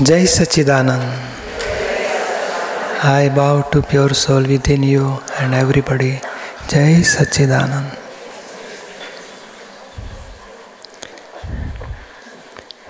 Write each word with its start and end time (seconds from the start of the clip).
Jai 0.00 0.26
Sachchidanand 0.26 1.02
I 3.04 3.28
bow 3.36 3.60
to 3.72 3.80
pure 3.82 4.12
soul 4.20 4.44
within 4.70 4.82
you 4.84 5.06
and 5.40 5.54
everybody 5.54 6.10
Jai 6.70 7.00
Sachchidanand. 7.12 7.96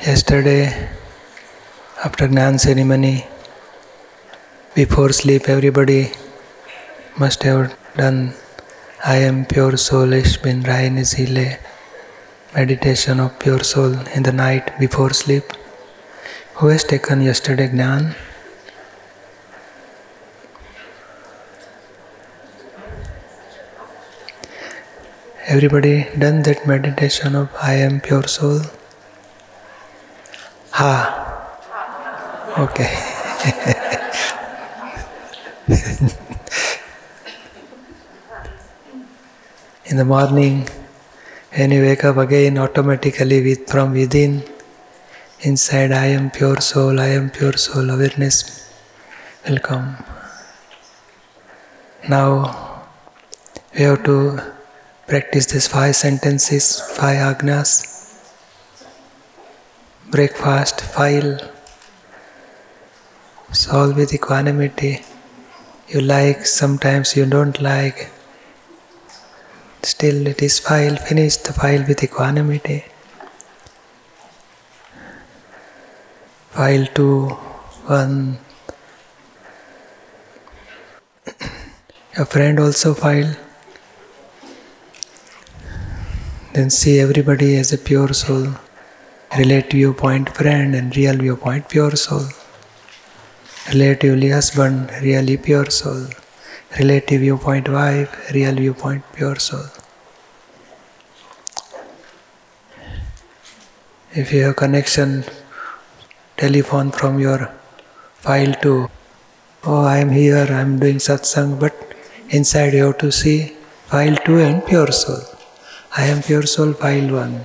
Yesterday 0.08 0.60
after 2.06 2.26
gyan 2.32 2.56
ceremony 2.64 3.14
before 4.76 5.12
sleep 5.20 5.48
everybody 5.50 6.00
must 7.20 7.44
have 7.44 7.62
done 7.98 8.18
I 9.12 9.22
am 9.30 9.42
pure 9.52 9.76
soul 9.86 10.14
इश 10.14 10.38
बिन 10.44 10.64
राय 10.66 10.88
निजीले 10.98 11.46
meditation 12.56 13.20
of 13.20 13.42
pure 13.44 13.62
soul 13.72 13.98
in 14.16 14.22
the 14.22 14.34
night 14.42 14.70
before 14.80 15.12
sleep 15.22 15.56
Who 16.58 16.66
has 16.74 16.82
taken 16.82 17.22
yesterday 17.22 17.68
Gnan? 17.68 18.16
Everybody 25.46 26.08
done 26.18 26.42
that 26.42 26.66
meditation 26.66 27.36
of 27.36 27.48
I 27.62 27.74
am 27.74 28.00
pure 28.00 28.26
soul? 28.26 28.62
Ha. 30.72 31.14
Okay. 32.58 32.90
In 39.86 39.96
the 39.96 40.04
morning, 40.04 40.66
when 41.54 41.70
you 41.70 41.82
wake 41.82 42.04
up 42.04 42.16
again, 42.16 42.58
automatically 42.58 43.44
with 43.44 43.70
from 43.70 43.92
within, 43.92 44.42
inside 45.40 45.92
I 45.92 46.06
am 46.06 46.30
pure 46.30 46.60
soul, 46.60 46.98
I 47.00 47.08
am 47.08 47.30
pure 47.30 47.56
soul, 47.56 47.90
awareness 47.90 48.72
will 49.48 49.58
come. 49.58 49.96
Now 52.08 52.84
we 53.74 53.82
have 53.82 54.04
to 54.04 54.40
practice 55.06 55.46
these 55.46 55.68
five 55.68 55.94
sentences, 55.94 56.80
five 56.96 57.18
agnas, 57.36 57.70
breakfast, 60.10 60.80
file, 60.80 61.38
solve 63.52 63.96
with 63.96 64.12
equanimity. 64.12 65.02
You 65.88 66.00
like, 66.00 66.44
sometimes 66.46 67.16
you 67.16 67.24
don't 67.26 67.60
like. 67.62 68.10
Still, 69.82 70.26
it 70.26 70.42
is 70.42 70.58
file, 70.58 70.96
finish 70.96 71.36
the 71.36 71.52
file 71.52 71.84
with 71.86 72.02
equanimity. 72.02 72.84
File 76.58 76.86
2, 76.86 77.28
1. 77.86 78.38
a 82.16 82.24
friend 82.26 82.58
also 82.58 82.94
file. 82.94 83.36
Then 86.54 86.70
see 86.70 86.98
everybody 86.98 87.56
as 87.58 87.72
a 87.72 87.78
pure 87.78 88.12
soul. 88.12 88.48
Relative 89.36 89.70
viewpoint 89.70 90.34
friend 90.34 90.74
and 90.74 90.96
real 90.96 91.14
viewpoint 91.14 91.68
pure 91.68 91.94
soul. 91.94 92.26
Relatively 93.68 94.30
husband, 94.30 94.90
really 95.00 95.36
pure 95.36 95.70
soul. 95.70 96.08
Relative 96.76 97.20
viewpoint 97.20 97.68
wife, 97.68 98.32
real 98.34 98.56
viewpoint 98.56 99.04
pure 99.12 99.36
soul. 99.36 99.66
If 104.12 104.32
you 104.32 104.42
have 104.42 104.56
connection, 104.56 105.22
telephone 106.38 106.90
from 106.90 107.18
your 107.18 107.52
file 108.26 108.54
to, 108.62 108.88
oh, 109.64 109.84
I 109.84 109.98
am 109.98 110.10
here, 110.10 110.46
I 110.48 110.60
am 110.60 110.78
doing 110.78 110.96
satsang, 110.96 111.58
but 111.58 111.74
inside 112.30 112.74
you 112.74 112.84
have 112.86 112.98
to 112.98 113.10
see 113.10 113.56
file 113.86 114.16
2 114.24 114.38
and 114.38 114.64
pure 114.64 114.92
soul. 114.92 115.20
I 115.96 116.04
am 116.04 116.22
pure 116.22 116.44
soul, 116.44 116.72
file 116.72 117.12
1. 117.12 117.44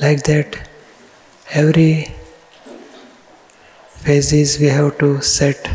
Like 0.00 0.22
that, 0.24 0.68
every 1.50 2.06
phases 4.04 4.58
we 4.58 4.68
have 4.68 4.96
to 4.98 5.20
set 5.20 5.68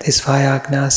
these 0.00 0.20
five 0.20 0.62
agnas. 0.62 0.96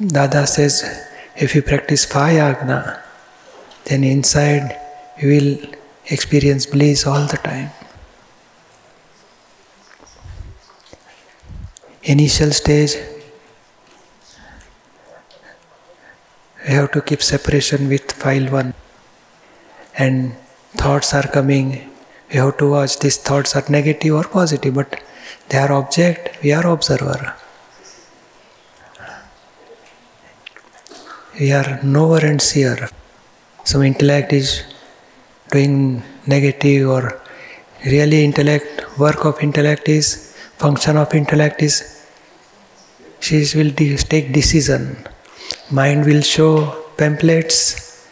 Dada 0.00 0.46
says, 0.46 0.82
if 1.36 1.54
you 1.54 1.62
practice 1.62 2.04
five 2.04 2.38
agna, 2.38 3.01
then 3.84 4.04
inside 4.04 4.78
you 5.18 5.28
will 5.28 5.70
experience 6.06 6.66
bliss 6.66 7.06
all 7.06 7.26
the 7.26 7.36
time. 7.36 7.70
Initial 12.04 12.50
stage, 12.50 12.96
we 16.66 16.74
have 16.74 16.90
to 16.92 17.00
keep 17.00 17.22
separation 17.22 17.88
with 17.88 18.10
file 18.12 18.50
one. 18.50 18.74
And 19.96 20.34
thoughts 20.74 21.14
are 21.14 21.28
coming, 21.28 21.90
we 22.30 22.36
have 22.36 22.56
to 22.58 22.70
watch 22.70 22.98
these 22.98 23.18
thoughts 23.18 23.54
are 23.54 23.64
negative 23.68 24.14
or 24.14 24.24
positive, 24.24 24.74
but 24.74 25.00
they 25.48 25.58
are 25.58 25.72
object, 25.72 26.42
we 26.42 26.52
are 26.52 26.66
observer. 26.66 27.36
We 31.38 31.52
are 31.52 31.80
knower 31.82 32.18
and 32.18 32.40
seer. 32.40 32.88
Some 33.64 33.82
intellect 33.82 34.32
is 34.32 34.64
doing 35.50 36.02
negative 36.26 36.88
or 36.88 37.22
really 37.84 38.24
intellect, 38.24 38.98
work 38.98 39.24
of 39.24 39.42
intellect 39.42 39.88
is, 39.88 40.36
function 40.58 40.96
of 40.96 41.14
intellect 41.14 41.62
is, 41.62 42.06
she 43.20 43.46
will 43.54 43.70
de- 43.70 43.96
take 43.96 44.32
decision. 44.32 44.96
Mind 45.70 46.04
will 46.04 46.22
show 46.22 46.84
pamphlets, 46.96 48.08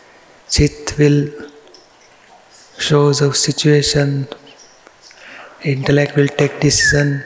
chit 0.48 0.96
will 0.98 1.28
shows 2.78 3.20
of 3.20 3.36
situation, 3.36 4.26
intellect 5.62 6.16
will 6.16 6.28
take 6.28 6.60
decision, 6.60 7.24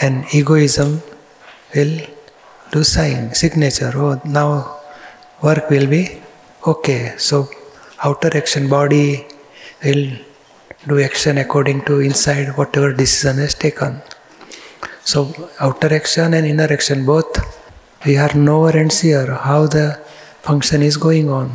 and 0.00 0.24
egoism 0.32 1.02
will 1.74 1.98
do 2.72 2.84
sign, 2.84 3.34
signature. 3.34 3.92
Oh, 3.94 4.20
now 4.24 4.80
work 5.42 5.68
will 5.70 5.86
be 5.86 6.22
okay. 6.66 7.14
So 7.18 7.48
outer 8.02 8.36
action 8.36 8.68
body 8.68 9.26
will 9.84 10.10
do 10.86 11.00
action 11.00 11.38
according 11.38 11.84
to 11.86 12.00
inside 12.00 12.56
whatever 12.56 12.92
decision 12.92 13.38
is 13.38 13.54
taken. 13.54 14.02
So 15.04 15.50
outer 15.60 15.94
action 15.94 16.34
and 16.34 16.46
inner 16.46 16.72
action 16.72 17.04
both 17.04 17.32
we 18.06 18.16
are 18.18 18.34
knower 18.34 18.70
and 18.76 18.92
seer 18.92 19.34
how 19.34 19.66
the 19.66 19.98
function 20.42 20.82
is 20.82 20.96
going 20.96 21.30
on. 21.30 21.52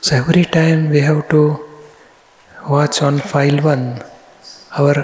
So 0.00 0.16
every 0.16 0.44
time 0.44 0.90
we 0.90 1.00
have 1.00 1.28
to 1.30 1.40
watch 2.68 3.02
on 3.02 3.18
file 3.18 3.60
one, 3.60 4.02
our 4.78 4.94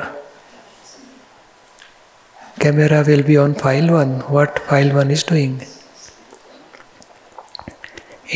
camera 2.60 3.02
will 3.04 3.24
be 3.24 3.36
on 3.36 3.54
file 3.54 3.92
one, 3.92 4.20
what 4.30 4.60
file 4.60 4.94
one 4.94 5.10
is 5.10 5.24
doing. 5.24 5.60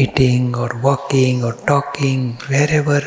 Eating 0.05 0.55
or 0.55 0.71
walking 0.83 1.43
or 1.43 1.55
talking, 1.55 2.35
wherever, 2.49 3.01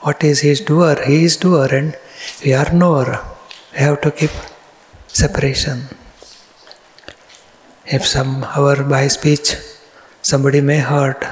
what 0.00 0.24
is 0.24 0.40
his 0.40 0.60
doer? 0.60 0.96
He 1.06 1.24
is 1.24 1.36
doer 1.36 1.68
and 1.70 1.96
we 2.44 2.52
are 2.52 2.72
knower. 2.72 3.24
We 3.72 3.78
have 3.78 4.00
to 4.00 4.10
keep 4.10 4.32
separation. 5.06 5.84
If 7.86 8.04
some 8.06 8.42
hour 8.42 8.82
by 8.82 9.06
speech 9.06 9.54
somebody 10.20 10.60
may 10.60 10.78
hurt, 10.78 11.24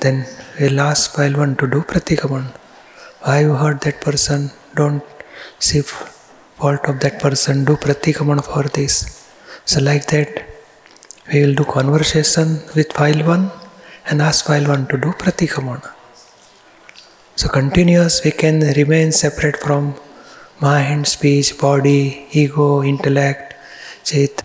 then 0.00 0.26
we'll 0.60 0.80
ask 0.80 1.14
file 1.16 1.36
one 1.42 1.56
to 1.56 1.66
do 1.66 1.80
pratikaman. 1.80 2.46
Why 3.22 3.40
you 3.40 3.54
hurt 3.54 3.80
that 3.80 4.00
person? 4.00 4.50
Don't 4.76 5.02
see 5.58 5.82
fault 5.82 6.84
of 6.84 7.00
that 7.00 7.18
person. 7.18 7.64
Do 7.64 7.76
pratikaman 7.76 8.44
for 8.44 8.64
this. 8.78 8.94
So 9.64 9.80
like 9.80 10.06
that, 10.06 10.44
we 11.32 11.44
will 11.44 11.54
do 11.54 11.64
conversation 11.64 12.60
with 12.76 12.92
file 12.92 13.22
one 13.26 13.50
and 14.08 14.22
ask 14.22 14.46
file 14.46 14.68
one 14.68 14.86
to 14.88 14.96
do 14.96 15.12
pratikaman. 15.12 15.82
So 17.34 17.48
continuous, 17.48 18.24
we 18.24 18.30
can 18.30 18.60
remain 18.60 19.12
separate 19.12 19.58
from 19.58 19.94
mind, 20.60 21.06
speech, 21.06 21.58
body, 21.58 22.26
ego, 22.32 22.82
intellect, 22.82 23.54
chit, 24.04 24.42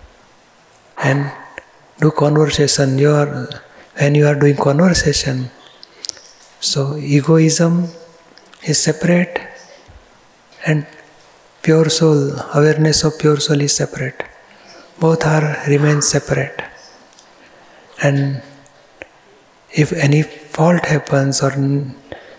and 0.97 1.31
do 1.99 2.11
conversation. 2.11 2.97
You 2.97 3.11
are 3.11 3.49
when 3.97 4.15
you 4.15 4.27
are 4.27 4.35
doing 4.35 4.57
conversation. 4.57 5.49
So 6.59 6.97
egoism 6.97 7.87
is 8.63 8.81
separate 8.81 9.39
and 10.65 10.85
pure 11.61 11.89
soul, 11.89 12.33
awareness 12.53 13.03
of 13.03 13.17
pure 13.19 13.39
soul 13.39 13.61
is 13.61 13.75
separate. 13.75 14.23
Both 14.99 15.25
are 15.25 15.63
remain 15.67 16.01
separate. 16.01 16.61
And 18.03 18.41
if 19.73 19.93
any 19.93 20.23
fault 20.23 20.85
happens 20.85 21.41
or 21.41 21.51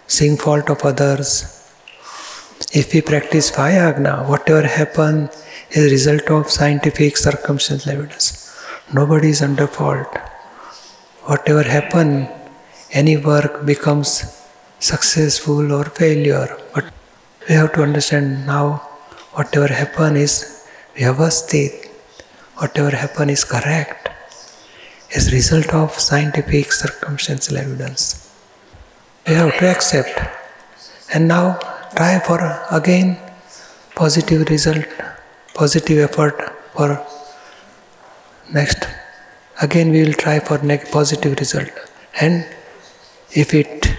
seeing 0.06 0.36
fault 0.36 0.68
of 0.70 0.84
others. 0.84 1.58
If 2.72 2.92
we 2.94 3.00
practice 3.00 3.50
five 3.50 3.74
agna, 3.74 4.24
whatever 4.24 4.66
happen 4.66 5.30
is 5.70 5.90
result 5.90 6.30
of 6.30 6.50
scientific 6.50 7.16
circumstantial 7.16 7.92
evidence. 7.92 8.26
Nobody 8.92 9.30
is 9.30 9.42
under 9.42 9.66
fault. 9.66 10.16
Whatever 11.24 11.62
happen, 11.62 12.28
any 12.90 13.16
work 13.16 13.64
becomes 13.64 14.10
successful 14.78 15.72
or 15.72 15.84
failure. 15.84 16.58
But 16.74 16.92
we 17.48 17.54
have 17.54 17.72
to 17.74 17.82
understand 17.82 18.46
now 18.46 18.82
whatever 19.32 19.68
happen 19.68 20.16
is 20.16 20.66
vyavasthit, 20.96 21.86
whatever 22.56 22.90
happen 22.90 23.30
is 23.30 23.44
correct, 23.44 24.01
is 25.14 25.32
result 25.32 25.74
of 25.74 25.98
scientific 25.98 26.72
circumstantial 26.72 27.56
evidence. 27.58 28.02
We 29.26 29.34
have 29.34 29.58
to 29.58 29.66
accept. 29.70 30.20
And 31.14 31.28
now 31.28 31.58
try 31.96 32.18
for 32.18 32.38
again 32.70 33.18
positive 33.94 34.48
result, 34.48 34.86
positive 35.54 35.98
effort 35.98 36.36
for 36.74 37.06
next. 38.50 38.88
Again 39.60 39.90
we 39.90 40.02
will 40.04 40.14
try 40.14 40.38
for 40.40 40.58
next 40.58 40.90
positive 40.90 41.38
result. 41.38 41.70
And 42.20 42.46
if 43.32 43.54
it 43.54 43.94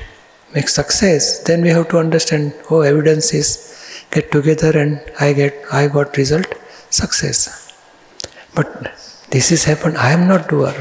makes 0.53 0.73
success, 0.73 1.43
then 1.43 1.61
we 1.61 1.69
have 1.69 1.89
to 1.89 1.97
understand, 1.97 2.53
oh 2.69 2.81
evidence 2.81 3.33
is 3.33 3.47
get 4.11 4.31
together 4.31 4.77
and 4.77 4.99
I 5.19 5.33
get 5.33 5.55
I 5.71 5.87
got 5.87 6.17
result 6.17 6.47
success. 6.89 7.71
But 8.55 8.67
this 9.29 9.51
is 9.51 9.63
happened, 9.63 9.97
I 9.97 10.11
am 10.11 10.27
not 10.27 10.49
doer. 10.49 10.75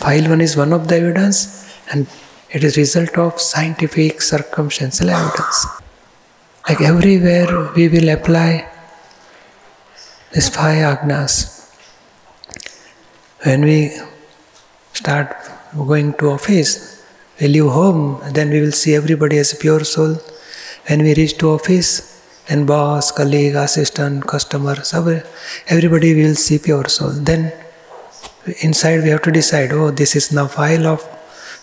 File 0.00 0.30
one 0.30 0.40
is 0.40 0.56
one 0.56 0.72
of 0.72 0.88
the 0.88 0.96
evidence 0.96 1.38
and 1.92 2.06
it 2.50 2.64
is 2.64 2.76
result 2.76 3.18
of 3.18 3.40
scientific 3.40 4.22
circumstantial 4.22 5.10
evidence. 5.10 5.66
Like 6.68 6.80
everywhere 6.80 7.70
we 7.76 7.88
will 7.88 8.08
apply 8.08 8.66
these 10.32 10.48
five 10.48 10.80
agnas. 10.92 11.34
When 13.44 13.62
we 13.62 13.78
start 14.94 15.36
going 15.76 16.14
to 16.14 16.30
office, 16.30 17.04
we 17.38 17.48
leave 17.48 17.70
home, 17.80 18.22
then 18.32 18.50
we 18.50 18.60
will 18.60 18.72
see 18.72 18.94
everybody 18.94 19.38
as 19.38 19.52
pure 19.54 19.84
soul. 19.84 20.14
When 20.86 21.02
we 21.02 21.14
reach 21.14 21.36
to 21.38 21.50
office, 21.50 21.90
then 22.46 22.64
boss, 22.66 23.12
colleague, 23.12 23.54
assistant, 23.54 24.26
customer, 24.26 24.76
everybody 25.68 26.14
will 26.22 26.34
see 26.34 26.58
pure 26.58 26.88
soul. 26.88 27.10
Then 27.10 27.52
inside 28.62 29.02
we 29.02 29.10
have 29.10 29.22
to 29.22 29.32
decide, 29.32 29.72
oh, 29.72 29.90
this 29.90 30.16
is 30.16 30.32
now 30.32 30.46
file 30.46 30.86
of 30.86 31.06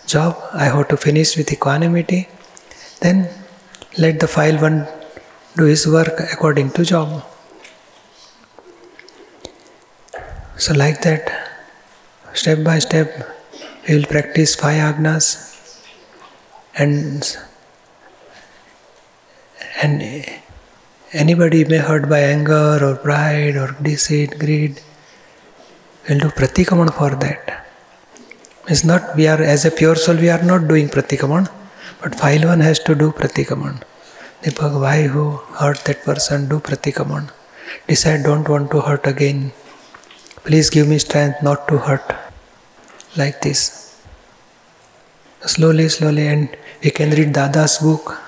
job, 0.06 0.36
I 0.52 0.64
have 0.64 0.88
to 0.88 0.96
finish 0.96 1.36
with 1.36 1.52
equanimity. 1.52 2.28
Then 3.00 3.28
let 3.96 4.20
the 4.20 4.28
file 4.28 4.58
one 4.58 4.86
do 5.56 5.64
his 5.64 5.86
work 5.86 6.20
according 6.32 6.70
to 6.72 6.84
job. 6.84 7.24
So 10.56 10.74
like 10.74 11.02
that, 11.02 11.50
step 12.34 12.64
by 12.64 12.78
step, 12.80 13.36
we 13.86 13.96
will 13.96 14.06
practice 14.06 14.54
five 14.54 14.94
agnas 14.94 15.84
and 16.74 17.36
and 19.82 20.02
anybody 21.12 21.64
may 21.64 21.78
hurt 21.78 22.08
by 22.08 22.20
anger 22.20 22.78
or 22.82 22.96
pride 22.96 23.56
or 23.56 23.76
deceit, 23.82 24.38
greed. 24.38 24.80
We'll 26.08 26.20
do 26.20 26.28
pratikaman 26.28 26.90
for 26.94 27.10
that. 27.22 27.66
It's 28.66 28.82
not 28.82 29.14
we 29.14 29.26
are 29.26 29.42
as 29.42 29.66
a 29.66 29.70
pure 29.70 29.94
soul 29.94 30.16
we 30.16 30.30
are 30.30 30.42
not 30.42 30.66
doing 30.66 30.88
pratikaman, 30.88 31.50
but 32.00 32.14
file 32.14 32.46
one 32.48 32.60
has 32.60 32.78
to 32.84 32.94
do 32.94 33.10
pratikaman. 33.10 33.82
Deepak, 34.42 34.80
why 34.80 35.02
who 35.02 35.36
hurt 35.60 35.84
that 35.84 36.02
person? 36.04 36.48
Do 36.48 36.60
pratikaman. 36.60 37.30
Decide 37.86 38.22
don't 38.22 38.48
want 38.48 38.70
to 38.70 38.80
hurt 38.80 39.06
again. 39.06 39.52
Please 40.44 40.70
give 40.70 40.88
me 40.88 40.98
strength 40.98 41.42
not 41.42 41.68
to 41.68 41.76
hurt. 41.76 42.16
Like 43.14 43.42
this. 43.42 44.02
Slowly, 45.44 45.90
slowly, 45.90 46.26
and 46.26 46.56
we 46.82 46.90
can 46.90 47.10
read 47.10 47.34
Dada's 47.34 47.76
book. 47.78 48.18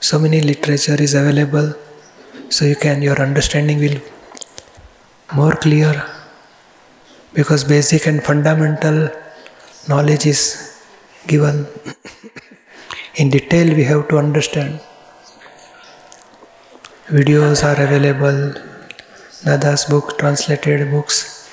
So 0.00 0.18
many 0.18 0.40
literature 0.40 1.02
is 1.02 1.12
available. 1.12 1.74
So 2.48 2.64
you 2.64 2.76
can 2.76 3.02
your 3.02 3.20
understanding 3.20 3.80
will 3.80 4.00
more 5.34 5.56
clear 5.56 6.08
because 7.32 7.64
basic 7.64 8.06
and 8.06 8.22
fundamental 8.22 9.10
knowledge 9.88 10.26
is 10.26 10.82
given. 11.26 11.66
In 13.16 13.30
detail 13.30 13.74
we 13.74 13.84
have 13.84 14.08
to 14.08 14.18
understand. 14.18 14.80
Videos 17.08 17.64
are 17.64 17.82
available, 17.82 18.54
Dada's 19.44 19.84
book, 19.86 20.18
translated 20.18 20.90
books 20.90 21.50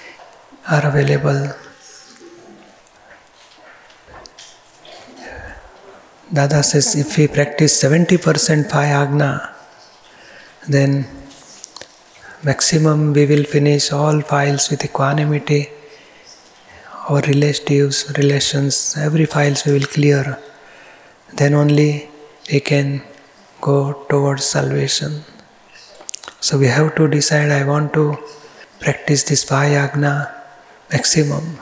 are 0.69 0.85
available. 0.85 1.53
Dada 6.33 6.63
says 6.63 6.95
if 6.95 7.17
we 7.17 7.27
practice 7.27 7.81
70% 7.81 8.69
five 8.69 8.89
agna, 8.89 9.55
then 10.67 11.05
maximum 12.47 12.99
we 13.13 13.25
will 13.29 13.43
finish 13.43 13.91
all 13.91 14.21
files 14.21 14.69
with 14.69 14.85
equanimity, 14.85 15.67
our 17.09 17.21
relatives, 17.21 17.97
relations, 18.19 18.95
every 18.97 19.25
files 19.25 19.65
we 19.65 19.73
will 19.73 19.89
clear. 19.95 20.37
Then 21.33 21.55
only 21.55 22.07
we 22.51 22.59
can 22.59 23.01
go 23.61 24.05
towards 24.09 24.45
salvation. 24.45 25.23
So 26.39 26.59
we 26.59 26.67
have 26.67 26.93
to 26.97 27.07
decide 27.07 27.49
I 27.49 27.65
want 27.65 27.93
to 27.93 28.15
practice 28.79 29.23
this 29.23 29.43
five 29.43 29.71
agna 29.71 30.31
maximum. 30.91 31.57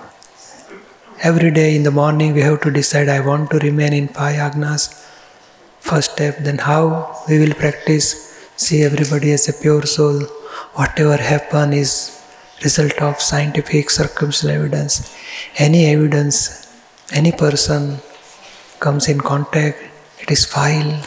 Every 1.21 1.51
day 1.51 1.77
in 1.77 1.83
the 1.83 1.91
morning 1.91 2.33
we 2.33 2.41
have 2.41 2.59
to 2.61 2.71
decide 2.71 3.07
I 3.07 3.21
want 3.21 3.51
to 3.51 3.59
remain 3.59 3.93
in 3.93 4.09
five 4.09 4.35
agnas. 4.35 4.83
First 5.79 6.11
step, 6.13 6.39
then 6.39 6.57
how 6.57 7.23
we 7.29 7.39
will 7.39 7.53
practice, 7.53 8.07
see 8.57 8.83
everybody 8.83 9.31
as 9.31 9.47
a 9.47 9.53
pure 9.53 9.85
soul. 9.85 10.23
Whatever 10.73 11.17
happen 11.17 11.73
is 11.73 12.23
result 12.63 13.01
of 13.01 13.21
scientific 13.21 13.89
circumstantial 13.89 14.49
evidence. 14.61 15.15
Any 15.57 15.85
evidence, 15.85 16.67
any 17.11 17.31
person 17.31 17.99
comes 18.79 19.07
in 19.07 19.19
contact, 19.19 19.77
it 20.19 20.31
is 20.31 20.45
file. 20.45 21.01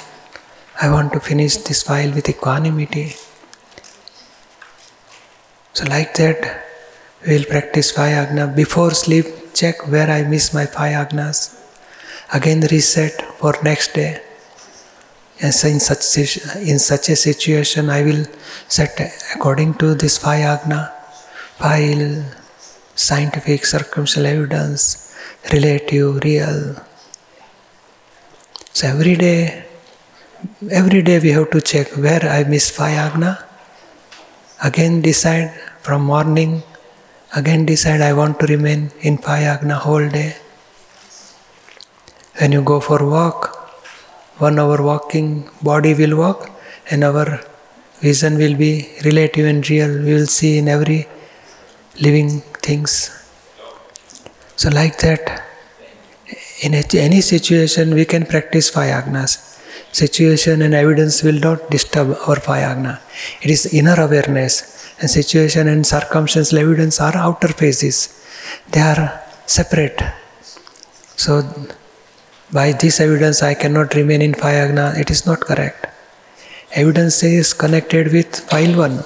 I 0.80 0.90
want 0.90 1.12
to 1.14 1.20
finish 1.20 1.56
this 1.56 1.82
file 1.82 2.12
with 2.12 2.28
equanimity. 2.28 3.14
So 5.72 5.84
like 5.86 6.14
that, 6.14 6.64
we 7.26 7.38
will 7.38 7.44
practice 7.44 7.90
five 7.90 8.12
agna. 8.12 8.46
Before 8.46 8.90
sleep, 8.92 9.26
check 9.54 9.88
where 9.88 10.10
I 10.10 10.22
miss 10.22 10.52
my 10.54 10.66
five 10.66 11.08
agnas. 11.08 11.38
Again 12.32 12.60
reset 12.70 13.22
for 13.38 13.54
next 13.62 13.94
day. 13.94 14.25
And 15.40 15.54
so 15.54 15.68
in 15.68 15.80
such, 15.80 16.36
in 16.56 16.78
such 16.78 17.10
a 17.10 17.16
situation, 17.16 17.90
I 17.90 18.02
will 18.02 18.24
set 18.68 18.98
according 19.34 19.74
to 19.74 19.94
this 19.94 20.16
five 20.16 20.60
file, 21.58 22.24
scientific, 22.94 23.66
circumstantial 23.66 24.26
evidence, 24.26 25.14
relative, 25.52 26.24
real. 26.24 26.76
So 28.72 28.88
every 28.88 29.16
day, 29.16 29.64
every 30.70 31.02
day 31.02 31.18
we 31.18 31.30
have 31.30 31.50
to 31.50 31.60
check 31.60 31.88
where 31.92 32.24
I 32.24 32.44
miss 32.44 32.70
five. 32.70 33.38
Again 34.62 35.02
decide 35.02 35.52
from 35.82 36.02
morning, 36.02 36.62
again 37.34 37.66
decide 37.66 38.00
I 38.00 38.14
want 38.14 38.40
to 38.40 38.46
remain 38.46 38.90
in 39.00 39.18
five 39.18 39.42
agna 39.42 39.76
whole 39.76 40.08
day. 40.08 40.36
When 42.38 42.52
you 42.52 42.62
go 42.62 42.80
for 42.80 43.06
walk, 43.06 43.55
one 44.38 44.58
hour 44.58 44.82
walking, 44.82 45.48
body 45.62 45.94
will 45.94 46.16
walk 46.16 46.50
and 46.90 47.02
our 47.04 47.40
vision 48.00 48.36
will 48.36 48.56
be 48.56 48.88
relative 49.04 49.46
and 49.46 49.68
real. 49.68 49.88
We 49.88 50.14
will 50.14 50.26
see 50.26 50.58
in 50.58 50.68
every 50.68 51.08
living 52.00 52.40
things. 52.68 53.10
So 54.56 54.68
like 54.70 54.98
that, 54.98 55.42
in 56.62 56.74
any 56.74 57.20
situation 57.20 57.94
we 57.94 58.04
can 58.04 58.24
practice 58.26 58.70
five. 58.70 59.28
Situation 59.92 60.60
and 60.60 60.74
evidence 60.74 61.22
will 61.22 61.40
not 61.40 61.70
disturb 61.70 62.16
our 62.26 62.36
five. 62.36 63.00
It 63.42 63.50
is 63.50 63.72
inner 63.72 63.98
awareness 63.98 64.94
and 65.00 65.10
situation 65.10 65.68
and 65.68 65.86
circumstantial 65.86 66.58
evidence 66.58 67.00
are 67.00 67.16
outer 67.16 67.48
phases. 67.48 67.96
They 68.70 68.80
are 68.80 69.22
separate. 69.46 70.02
So, 71.16 71.42
by 72.52 72.72
this 72.72 73.00
evidence, 73.00 73.42
I 73.42 73.54
cannot 73.54 73.94
remain 73.94 74.22
in 74.22 74.34
five 74.34 74.54
agna. 74.54 74.94
It 74.96 75.10
is 75.10 75.26
not 75.26 75.40
correct. 75.40 75.86
Evidence 76.72 77.22
is 77.22 77.52
connected 77.52 78.12
with 78.12 78.48
file 78.48 78.76
1. 78.76 79.04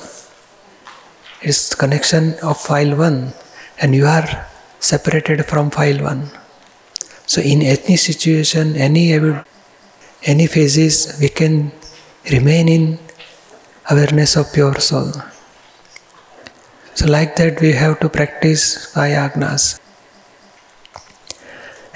It's 1.42 1.74
connection 1.74 2.34
of 2.42 2.60
file 2.60 2.96
1 2.96 3.32
and 3.80 3.94
you 3.94 4.06
are 4.06 4.46
separated 4.78 5.46
from 5.46 5.70
file 5.70 6.02
1. 6.02 6.30
So 7.26 7.40
in 7.40 7.62
any 7.62 7.96
situation, 7.96 8.76
any 8.76 9.14
any 10.24 10.46
phases, 10.46 11.18
we 11.20 11.28
can 11.28 11.72
remain 12.30 12.68
in 12.68 12.98
awareness 13.90 14.36
of 14.36 14.52
pure 14.52 14.78
soul. 14.80 15.12
So, 16.94 17.06
like 17.06 17.36
that, 17.36 17.60
we 17.60 17.72
have 17.72 18.00
to 18.00 18.08
practice 18.10 18.92
five. 18.92 19.80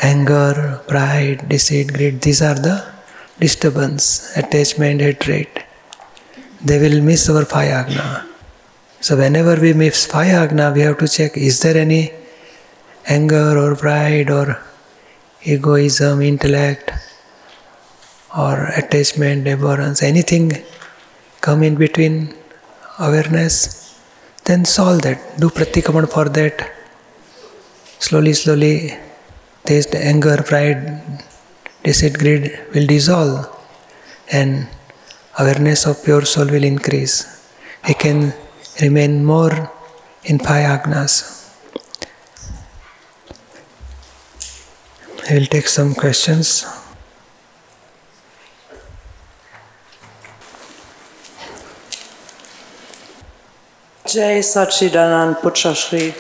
Anger, 0.03 0.81
pride, 0.89 1.49
deceit, 1.49 1.93
greed, 1.93 2.21
these 2.21 2.43
are 2.43 2.55
the 2.55 2.85
disturbance, 3.39 4.37
attachment, 4.37 5.01
hatred. 5.01 5.49
They 6.65 6.79
will 6.79 7.03
miss 7.03 7.29
our 7.31 7.45
five. 7.45 8.27
So, 9.01 9.17
whenever 9.17 9.61
we 9.61 9.73
miss 9.73 10.07
five 10.07 10.53
we 10.75 10.81
have 10.81 10.99
to 10.99 11.09
check 11.09 11.37
is 11.37 11.61
there 11.61 11.77
any 11.77 12.13
anger 13.07 13.59
or 13.59 13.77
pride 13.77 14.31
or 14.31 14.59
egoism, 15.43 16.23
intellect, 16.23 16.91
or 18.37 18.67
attachment, 18.77 19.47
abhorrence, 19.47 20.03
anything 20.03 20.53
come 21.41 21.63
in 21.63 21.77
between 21.77 22.35
awareness, 22.99 24.01
then 24.45 24.65
solve 24.65 25.03
that. 25.03 25.39
Do 25.39 25.51
pratikaman 25.51 26.11
for 26.11 26.29
that. 26.31 26.71
Slowly, 27.99 28.33
slowly, 28.33 28.97
taste 29.67 29.95
anger, 29.95 30.43
pride, 30.43 31.01
deceit, 31.83 32.19
greed 32.19 32.53
will 32.75 32.87
dissolve, 32.87 33.49
and 34.31 34.69
awareness 35.39 35.87
of 35.87 36.03
pure 36.05 36.25
soul 36.27 36.47
will 36.47 36.65
increase. 36.65 37.49
We 37.89 37.95
can 37.95 38.35
remain 38.81 39.25
more 39.25 39.71
in 40.25 40.39
five 40.39 40.67
agnas. 40.81 41.15
I 45.31 45.35
will 45.35 45.47
take 45.47 45.69
some 45.69 45.95
questions. 45.95 46.67
Jai 54.07 54.41
Sachidanand 54.41 55.41
Pujyashri. 55.41 56.13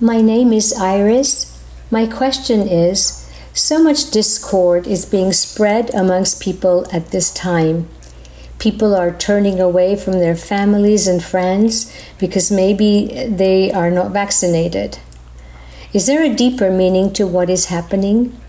My 0.00 0.20
name 0.20 0.52
is 0.52 0.72
Iris. 0.72 1.51
My 1.92 2.06
question 2.06 2.66
is 2.66 3.28
so 3.52 3.76
much 3.82 4.10
discord 4.10 4.86
is 4.86 5.04
being 5.04 5.30
spread 5.34 5.94
amongst 5.94 6.40
people 6.40 6.86
at 6.90 7.10
this 7.10 7.30
time. 7.30 7.86
People 8.58 8.94
are 8.94 9.12
turning 9.12 9.60
away 9.60 9.96
from 9.96 10.14
their 10.14 10.34
families 10.34 11.06
and 11.06 11.22
friends 11.22 11.92
because 12.18 12.50
maybe 12.50 13.28
they 13.28 13.70
are 13.70 13.90
not 13.90 14.10
vaccinated. 14.10 15.00
Is 15.92 16.06
there 16.06 16.22
a 16.22 16.34
deeper 16.34 16.70
meaning 16.70 17.12
to 17.12 17.26
what 17.26 17.50
is 17.50 17.66
happening? 17.66 18.40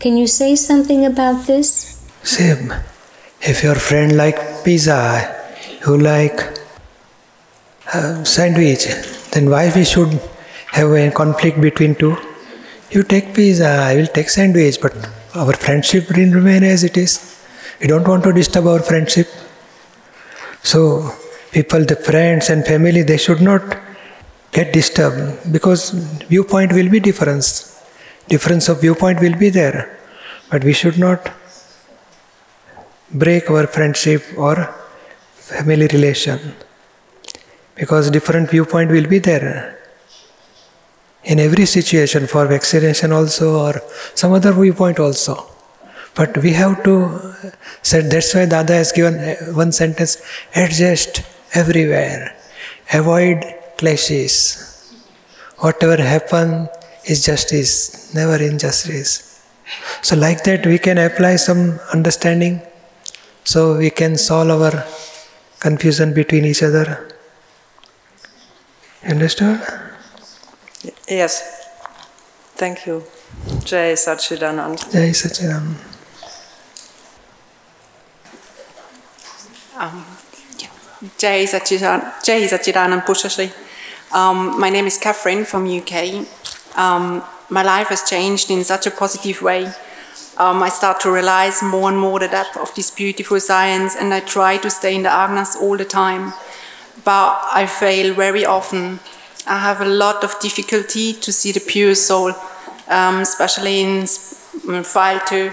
Can 0.00 0.16
you 0.16 0.26
say 0.26 0.56
something 0.56 1.06
about 1.06 1.46
this? 1.46 2.02
Same. 2.24 2.74
If 3.40 3.62
your 3.62 3.76
friend 3.76 4.16
like 4.16 4.64
pizza, 4.64 5.30
you 5.86 5.96
like 5.96 6.40
uh, 7.94 8.24
sandwich, 8.24 8.88
then 9.30 9.48
why 9.48 9.70
we 9.76 9.84
should 9.84 10.20
have 10.72 10.90
a 10.90 11.12
conflict 11.12 11.60
between 11.60 11.94
two? 11.94 12.16
You 12.90 13.04
take 13.04 13.34
pizza, 13.34 13.68
I 13.68 13.94
will 13.94 14.08
take 14.08 14.28
sandwich, 14.28 14.80
but 14.80 14.92
our 15.36 15.52
friendship 15.52 16.08
will 16.08 16.32
remain 16.32 16.64
as 16.64 16.82
it 16.82 16.96
is. 16.96 17.40
We 17.80 17.86
don't 17.86 18.06
want 18.06 18.24
to 18.24 18.32
disturb 18.32 18.66
our 18.66 18.80
friendship. 18.80 19.28
So 20.64 21.12
people, 21.52 21.84
the 21.84 21.94
friends 21.94 22.50
and 22.50 22.66
family, 22.66 23.02
they 23.02 23.16
should 23.16 23.40
not 23.40 23.62
get 24.50 24.72
disturbed 24.72 25.52
because 25.52 25.90
viewpoint 26.34 26.72
will 26.72 26.90
be 26.90 26.98
difference. 26.98 27.80
Difference 28.28 28.68
of 28.68 28.80
viewpoint 28.80 29.20
will 29.20 29.38
be 29.38 29.50
there. 29.50 29.96
But 30.50 30.64
we 30.64 30.72
should 30.72 30.98
not 30.98 31.30
break 33.12 33.48
our 33.50 33.68
friendship 33.68 34.24
or 34.36 34.74
family 35.34 35.86
relation 35.92 36.56
because 37.76 38.10
different 38.10 38.50
viewpoint 38.50 38.90
will 38.90 39.06
be 39.06 39.20
there 39.20 39.79
in 41.24 41.38
every 41.38 41.66
situation 41.66 42.26
for 42.26 42.46
vaccination 42.46 43.12
also 43.12 43.60
or 43.66 43.80
some 44.14 44.32
other 44.32 44.52
viewpoint 44.52 44.98
also 44.98 45.46
but 46.14 46.36
we 46.38 46.52
have 46.52 46.82
to 46.82 46.94
say 47.82 48.00
that's 48.00 48.34
why 48.34 48.46
dada 48.46 48.74
has 48.74 48.92
given 48.92 49.14
uh, 49.14 49.34
one 49.62 49.72
sentence 49.72 50.22
adjust 50.56 51.22
everywhere 51.54 52.36
avoid 52.92 53.38
clashes. 53.78 54.34
Whatever 55.58 55.96
happen 56.02 56.68
is 57.04 57.24
justice, 57.24 58.14
never 58.14 58.36
injustice. 58.42 59.10
So 60.02 60.16
like 60.16 60.42
that 60.44 60.66
we 60.66 60.78
can 60.78 60.98
apply 60.98 61.36
some 61.36 61.78
understanding 61.92 62.60
so 63.44 63.78
we 63.78 63.90
can 63.90 64.16
solve 64.16 64.50
our 64.50 64.84
confusion 65.60 66.12
between 66.14 66.44
each 66.44 66.62
other. 66.62 67.08
Understood? 69.04 69.60
Yes. 71.08 71.42
Thank 72.56 72.86
you. 72.86 73.04
Jai 73.64 73.94
Sachidanand. 73.94 74.78
Jai 74.92 75.10
Sachidanand. 75.12 75.76
Um, 79.78 80.04
Jai 81.18 81.46
Sachidanand, 81.46 82.24
Jai 82.24 82.46
Sachidanand 82.46 83.04
Pujyashri. 83.04 83.50
Um, 84.12 84.60
my 84.60 84.68
name 84.70 84.86
is 84.86 84.98
Catherine 84.98 85.44
from 85.44 85.66
UK. 85.66 86.26
Um, 86.76 87.22
my 87.48 87.62
life 87.62 87.88
has 87.88 88.08
changed 88.08 88.50
in 88.50 88.64
such 88.64 88.86
a 88.86 88.90
positive 88.90 89.40
way. 89.42 89.72
Um, 90.38 90.62
I 90.62 90.68
start 90.68 91.00
to 91.00 91.10
realize 91.10 91.62
more 91.62 91.88
and 91.88 91.98
more 91.98 92.18
the 92.18 92.28
depth 92.28 92.56
of 92.56 92.74
this 92.74 92.90
beautiful 92.90 93.40
science, 93.40 93.96
and 93.96 94.12
I 94.12 94.20
try 94.20 94.56
to 94.58 94.70
stay 94.70 94.94
in 94.94 95.02
the 95.02 95.08
Agnas 95.08 95.56
all 95.56 95.76
the 95.76 95.84
time. 95.84 96.32
But 97.04 97.40
I 97.52 97.66
fail 97.66 98.14
very 98.14 98.44
often. 98.44 99.00
I 99.50 99.58
have 99.58 99.80
a 99.80 99.84
lot 99.84 100.22
of 100.22 100.38
difficulty 100.38 101.12
to 101.12 101.32
see 101.32 101.50
the 101.50 101.58
pure 101.58 101.96
soul, 101.96 102.32
um, 102.86 103.16
especially 103.16 103.80
in 103.80 104.06
file 104.84 105.20
two. 105.26 105.50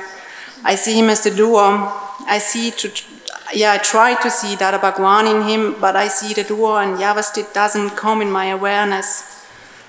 I 0.63 0.75
see 0.75 0.99
him 0.99 1.09
as 1.09 1.23
the 1.23 1.31
doer. 1.31 1.91
I 2.27 2.37
see 2.37 2.69
to 2.71 2.91
yeah, 3.55 3.71
I 3.71 3.79
try 3.79 4.13
to 4.21 4.29
see 4.29 4.55
Dada 4.55 4.77
Bhagwan 4.77 5.25
in 5.25 5.41
him, 5.47 5.75
but 5.81 5.95
I 5.95 6.09
see 6.09 6.35
the 6.35 6.43
door 6.43 6.83
and 6.83 6.97
Vyavasthit 6.97 7.53
doesn't 7.53 7.91
come 7.91 8.21
in 8.21 8.29
my 8.29 8.45
awareness. 8.45 9.47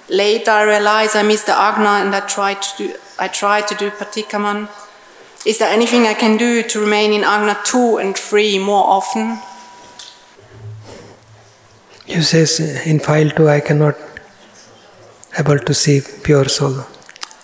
Later 0.09 0.53
I 0.53 0.63
realize 0.63 1.15
I 1.15 1.23
missed 1.23 1.47
the 1.47 1.59
Agna 1.59 2.01
and 2.03 2.15
I 2.15 2.21
try 2.21 2.55
to 2.55 2.69
do, 2.79 2.95
I 3.19 3.29
try 3.29 3.61
to 3.61 3.75
do 3.75 3.91
Patikaman. 3.91 4.69
Is 5.45 5.59
there 5.59 5.71
anything 5.71 6.07
I 6.07 6.15
can 6.15 6.39
do 6.39 6.63
to 6.63 6.81
remain 6.81 7.13
in 7.13 7.25
Agna 7.25 7.59
2 7.65 7.99
and 7.99 8.17
3 8.17 8.59
more 8.61 8.85
often? 8.85 9.39
You 12.09 12.23
says 12.23 12.59
in 12.87 12.99
file 13.01 13.31
2 13.31 13.49
I 13.49 13.61
cannot 13.61 13.97
able 15.39 15.59
to 15.59 15.75
see 15.75 16.01
pure 16.25 16.49
soul. 16.49 16.77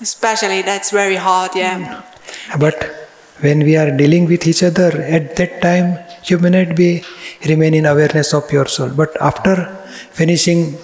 Especially 0.01 0.63
that's 0.63 0.91
very 0.91 1.17
hard, 1.17 1.51
yeah. 1.55 1.79
Mm. 1.79 2.55
Uh, 2.55 2.59
but 2.59 2.79
when 3.41 3.59
we 3.61 3.77
are 3.77 3.91
dealing 3.97 4.25
with 4.27 4.47
each 4.47 4.63
other, 4.63 4.91
at 5.03 5.37
that 5.37 5.61
time 5.61 5.99
you 6.25 6.39
may 6.39 6.51
not 6.51 6.75
be 6.75 7.05
remain 7.47 7.75
in 7.75 7.87
awareness 7.87 8.33
of 8.33 8.51
your 8.51 8.67
soul. 8.67 8.89
But 8.89 9.21
after 9.21 9.55
finishing 10.21 10.79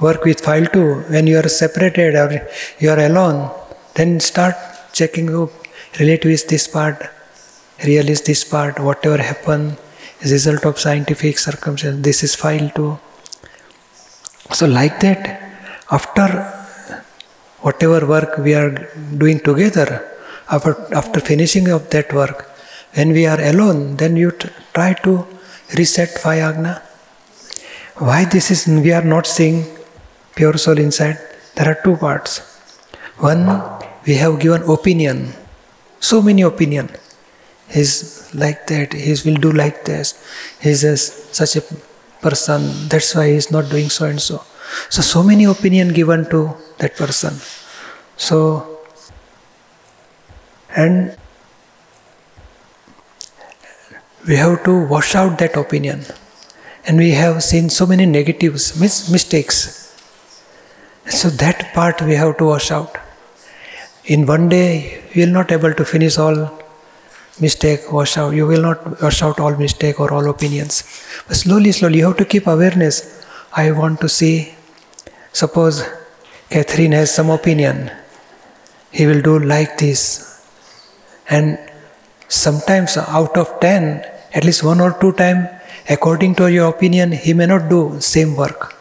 work 0.00 0.24
with 0.24 0.40
file 0.40 0.66
two, 0.66 1.00
when 1.14 1.26
you 1.26 1.38
are 1.38 1.48
separated 1.48 2.14
or 2.14 2.48
you 2.78 2.90
are 2.90 3.00
alone, 3.00 3.50
then 3.94 4.20
start 4.20 4.54
checking 4.92 5.34
up 5.34 5.50
relative 5.98 6.30
is 6.30 6.44
this 6.44 6.68
part, 6.68 7.02
real 7.84 8.08
is 8.08 8.22
this 8.22 8.44
part, 8.44 8.78
whatever 8.78 9.18
happened 9.18 9.76
is 10.20 10.32
result 10.32 10.64
of 10.64 10.78
scientific 10.78 11.38
circumstance. 11.38 12.02
This 12.02 12.22
is 12.22 12.34
file 12.34 12.70
two. 12.70 12.98
So 14.52 14.66
like 14.66 15.00
that, 15.00 15.22
after 15.90 16.28
whatever 17.60 18.06
work 18.06 18.38
we 18.38 18.54
are 18.54 18.90
doing 19.16 19.40
together, 19.40 20.10
after, 20.50 20.94
after 20.94 21.20
finishing 21.20 21.68
of 21.68 21.88
that 21.90 22.12
work, 22.12 22.50
when 22.92 23.10
we 23.12 23.26
are 23.26 23.40
alone, 23.40 23.96
then 23.96 24.16
you 24.16 24.30
try 24.72 24.92
to 25.04 25.26
reset 25.76 26.10
five 26.10 26.42
agna. 26.42 26.82
Why 27.96 28.24
this 28.24 28.50
is, 28.50 28.66
we 28.66 28.92
are 28.92 29.02
not 29.02 29.26
seeing 29.26 29.64
pure 30.34 30.56
soul 30.58 30.78
inside? 30.78 31.18
There 31.54 31.68
are 31.68 31.78
two 31.82 31.96
parts. 31.96 32.40
One, 33.18 33.62
we 34.06 34.14
have 34.16 34.38
given 34.40 34.62
opinion, 34.62 35.32
so 36.00 36.20
many 36.20 36.42
opinion. 36.42 36.90
He's 37.68 38.32
like 38.34 38.66
that, 38.66 38.92
he 38.92 39.16
will 39.24 39.40
do 39.40 39.52
like 39.52 39.84
this, 39.84 40.22
he's 40.60 40.84
a, 40.84 40.96
such 40.96 41.56
a 41.56 41.62
person, 42.26 42.60
that's 42.88 43.14
why 43.14 43.26
he's 43.32 43.50
not 43.56 43.70
doing 43.74 43.88
so 43.96 44.06
and 44.06 44.20
so. 44.28 44.42
So, 44.94 45.02
so 45.02 45.22
many 45.22 45.44
opinion 45.44 45.92
given 46.00 46.28
to 46.30 46.40
that 46.78 46.96
person. 46.96 47.34
So, 48.16 48.80
and 50.74 51.16
we 54.26 54.36
have 54.36 54.64
to 54.64 54.74
wash 54.94 55.14
out 55.14 55.38
that 55.38 55.56
opinion. 55.56 56.04
And 56.86 56.98
we 56.98 57.10
have 57.12 57.42
seen 57.42 57.70
so 57.70 57.86
many 57.86 58.06
negatives, 58.06 58.78
mis- 58.80 59.10
mistakes. 59.10 59.58
So 61.08 61.28
that 61.44 61.72
part 61.74 62.02
we 62.02 62.14
have 62.14 62.36
to 62.38 62.44
wash 62.46 62.70
out. 62.70 62.96
In 64.04 64.26
one 64.26 64.48
day, 64.48 65.02
we 65.14 65.24
will 65.24 65.32
not 65.32 65.52
able 65.52 65.74
to 65.74 65.84
finish 65.84 66.18
all 66.18 66.38
mistake, 67.40 67.92
wash 67.92 68.16
out. 68.16 68.34
You 68.34 68.46
will 68.46 68.62
not 68.62 69.02
wash 69.02 69.22
out 69.22 69.40
all 69.40 69.56
mistake 69.56 70.00
or 70.00 70.12
all 70.12 70.28
opinions. 70.28 70.82
But 71.26 71.36
slowly, 71.36 71.72
slowly, 71.72 71.98
you 71.98 72.06
have 72.06 72.16
to 72.18 72.24
keep 72.24 72.46
awareness. 72.46 73.26
I 73.52 73.70
want 73.72 74.00
to 74.00 74.08
see. 74.08 74.54
Suppose 75.32 75.84
Catherine 76.50 76.92
has 76.92 77.12
some 77.12 77.30
opinion. 77.30 77.90
He 78.90 79.06
will 79.06 79.22
do 79.22 79.38
like 79.38 79.78
this. 79.78 80.44
And 81.28 81.58
sometimes 82.28 82.96
out 82.96 83.36
of 83.36 83.60
ten, 83.60 84.04
at 84.32 84.44
least 84.44 84.62
one 84.62 84.80
or 84.80 84.96
two 85.00 85.12
time, 85.12 85.48
according 85.88 86.34
to 86.36 86.50
your 86.52 86.68
opinion, 86.68 87.12
he 87.12 87.34
may 87.34 87.46
not 87.46 87.68
do 87.68 88.00
same 88.00 88.36
work. 88.36 88.74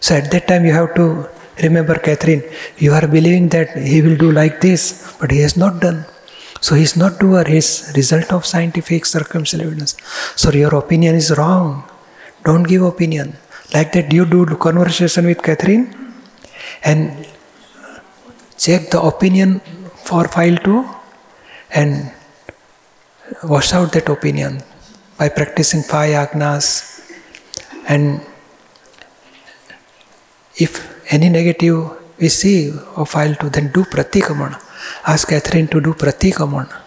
So 0.00 0.14
at 0.14 0.30
that 0.30 0.48
time 0.48 0.64
you 0.64 0.72
have 0.72 0.94
to 0.94 1.28
remember 1.62 1.98
Catherine, 1.98 2.42
you 2.78 2.92
are 2.92 3.06
believing 3.06 3.48
that 3.50 3.76
he 3.76 4.02
will 4.02 4.16
do 4.16 4.32
like 4.32 4.60
this, 4.60 5.14
but 5.20 5.30
he 5.30 5.40
has 5.40 5.56
not 5.56 5.80
done. 5.80 6.04
So 6.60 6.74
he 6.74 6.82
is 6.82 6.96
not 6.96 7.18
doer, 7.18 7.44
he 7.46 7.56
is 7.56 7.92
result 7.96 8.32
of 8.32 8.44
scientific 8.44 9.06
circumstantial 9.06 9.66
evidence. 9.68 9.96
So 10.36 10.50
your 10.52 10.74
opinion 10.74 11.14
is 11.14 11.30
wrong. 11.36 11.84
Don't 12.44 12.64
give 12.64 12.82
opinion. 12.82 13.36
Like 13.74 13.92
that 13.92 14.12
you 14.12 14.24
do 14.26 14.44
conversation 14.56 15.26
with 15.26 15.42
Catherine 15.42 16.12
and 16.82 17.26
check 18.58 18.90
the 18.90 19.00
opinion 19.00 19.60
for 20.04 20.28
file 20.28 20.56
2 20.56 20.84
and 21.72 22.12
wash 23.44 23.72
out 23.72 23.92
that 23.92 24.08
opinion 24.08 24.62
by 25.18 25.28
practicing 25.28 25.82
five 25.82 26.12
agnas 26.22 26.66
and 27.86 28.20
if 30.56 30.72
any 31.12 31.28
negative 31.28 31.78
we 32.18 32.28
see 32.28 32.72
or 32.96 33.06
file 33.06 33.34
2 33.34 33.50
then 33.50 33.70
do 33.76 33.84
pratikamana 33.94 34.58
ask 35.06 35.28
catherine 35.28 35.68
to 35.68 35.80
do 35.80 35.94
pratikamana 35.94 36.80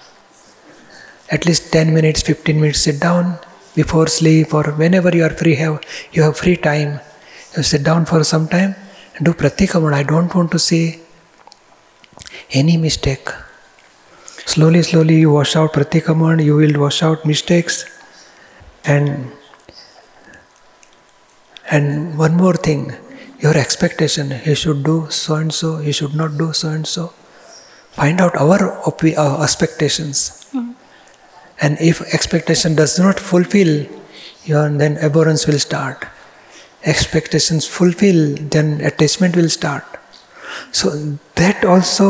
at 1.35 1.45
least 1.47 1.71
10 1.71 1.93
minutes 1.93 2.21
15 2.21 2.61
minutes 2.61 2.81
sit 2.87 2.99
down. 2.99 3.39
Before 3.75 4.05
sleep 4.05 4.53
or 4.53 4.63
whenever 4.81 5.11
you 5.17 5.23
are 5.27 5.35
free 5.41 5.55
have 5.55 5.81
you 6.11 6.21
have 6.23 6.37
free 6.37 6.57
time. 6.57 6.99
You 7.55 7.63
sit 7.63 7.83
down 7.83 8.05
for 8.05 8.23
some 8.23 8.47
time 8.47 8.75
and 9.15 9.25
do 9.25 9.33
pratikamana 9.33 9.95
i 10.01 10.03
don't 10.11 10.35
want 10.35 10.51
to 10.55 10.59
see 10.59 10.83
any 12.51 12.77
mistake. 12.77 13.29
Slowly 14.53 14.83
slowly 14.83 15.17
you 15.23 15.31
wash 15.31 15.55
out 15.55 15.73
pratikamana 15.73 16.45
you 16.49 16.55
will 16.61 16.79
wash 16.83 17.01
out 17.01 17.25
mistakes. 17.25 17.79
And 18.85 19.31
and 21.71 22.17
one 22.25 22.35
more 22.43 22.55
thing 22.67 22.93
your 23.39 23.57
expectation 23.65 24.39
you 24.45 24.55
should 24.63 24.83
do 24.83 24.97
so 25.09 25.35
and 25.35 25.53
so 25.61 25.79
you 25.79 25.93
should 25.99 26.15
not 26.21 26.37
do 26.37 26.53
so 26.53 26.69
and 26.69 26.85
so 26.95 27.11
find 27.93 28.19
out 28.19 28.35
our 28.35 28.59
opi- 28.89 29.17
uh, 29.17 29.41
expectations. 29.41 30.45
And 31.61 31.77
if 31.79 32.01
expectation 32.13 32.75
does 32.75 32.99
not 32.99 33.19
fulfill 33.19 33.87
your 34.45 34.69
then 34.69 34.97
abhorrence 34.97 35.47
will 35.47 35.59
start. 35.59 36.05
Expectations 36.83 37.67
fulfill 37.67 38.35
then 38.55 38.81
attachment 38.81 39.35
will 39.35 39.49
start. 39.49 39.85
So 40.71 40.89
that 41.35 41.63
also 41.63 42.07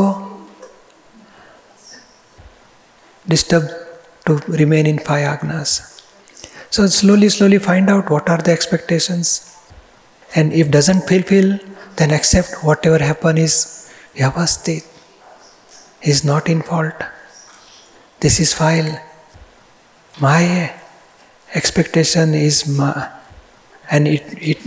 disturb 3.27 3.65
to 4.25 4.37
remain 4.47 4.87
in 4.87 4.97
five 4.97 5.25
agnas. 5.37 6.01
So 6.71 6.87
slowly 6.87 7.29
slowly 7.29 7.59
find 7.59 7.89
out 7.89 8.09
what 8.09 8.29
are 8.29 8.39
the 8.39 8.51
expectations. 8.51 9.55
And 10.35 10.51
if 10.53 10.71
doesn't 10.71 11.01
fulfill 11.01 11.59
then 11.97 12.11
accept 12.11 12.63
whatever 12.63 12.97
happen 12.97 13.37
is 13.37 13.55
vyavasthit 14.15 14.83
is 16.03 16.23
not 16.23 16.49
in 16.49 16.61
fault. 16.61 16.93
This 18.19 18.39
is 18.39 18.53
file. 18.53 18.99
My 20.19 20.73
expectation 21.53 22.33
is 22.33 22.79
and 23.89 24.07
it, 24.07 24.23
it 24.51 24.59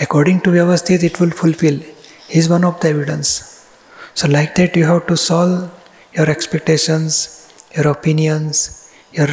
according 0.00 0.40
to 0.42 0.50
vyavasthit 0.50 1.02
it 1.02 1.20
will 1.20 1.30
fulfill. 1.30 1.80
Is 2.30 2.48
one 2.48 2.64
of 2.64 2.80
the 2.80 2.88
evidence. 2.88 3.68
So 4.14 4.28
like 4.28 4.54
that 4.56 4.74
you 4.76 4.84
have 4.84 5.06
to 5.08 5.16
solve 5.16 5.70
your 6.14 6.28
expectations 6.30 7.40
your 7.76 7.88
opinions 7.88 8.92
your 9.12 9.28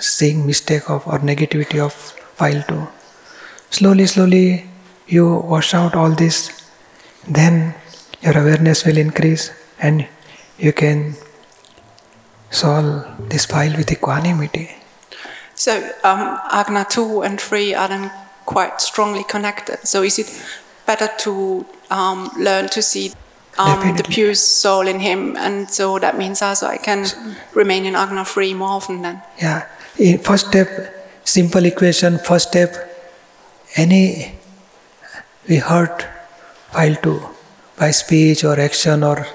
seeing 0.00 0.46
mistake 0.46 0.88
of 0.90 1.06
or 1.06 1.18
negativity 1.18 1.78
of 1.84 1.92
file 2.40 2.62
2 2.68 2.86
slowly 3.70 4.06
slowly 4.06 4.68
you 5.08 5.26
wash 5.26 5.74
out 5.74 5.94
all 5.96 6.10
this. 6.10 6.66
Then 7.26 7.74
your 8.20 8.38
awareness 8.38 8.84
will 8.84 8.98
increase 8.98 9.50
and 9.80 10.06
you 10.58 10.72
can 10.72 11.14
solve 12.50 13.04
this 13.28 13.46
file 13.46 13.76
with 13.76 13.90
equanimity 13.92 14.70
So 15.58 15.74
um, 16.04 16.38
Agna 16.52 16.86
2 16.88 17.22
and 17.22 17.40
3 17.40 17.74
are 17.74 17.88
then 17.88 18.10
quite 18.46 18.80
strongly 18.80 19.24
connected. 19.24 19.78
So 19.86 20.02
is 20.02 20.18
it 20.18 20.30
better 20.86 21.08
to 21.18 21.66
um, 21.90 22.30
learn 22.38 22.68
to 22.68 22.80
see 22.80 23.12
um, 23.58 23.96
the 23.96 24.04
pure 24.04 24.34
soul 24.34 24.86
in 24.86 25.00
him? 25.00 25.36
And 25.36 25.68
so 25.68 25.98
that 25.98 26.16
means 26.16 26.42
also 26.42 26.68
I 26.68 26.76
can 26.78 27.06
remain 27.54 27.84
in 27.84 27.96
Agna 27.96 28.24
3 28.24 28.54
more 28.54 28.68
often 28.68 29.02
then. 29.02 29.20
Yeah. 29.42 29.66
In 29.98 30.18
first 30.18 30.46
step, 30.46 30.68
simple 31.24 31.64
equation. 31.64 32.18
First 32.18 32.48
step, 32.50 32.76
any 33.74 34.38
we 35.48 35.56
hurt 35.56 36.06
file 36.70 36.94
two 37.02 37.20
by 37.76 37.90
speech 37.90 38.44
or 38.44 38.60
action 38.60 39.02
or 39.02 39.26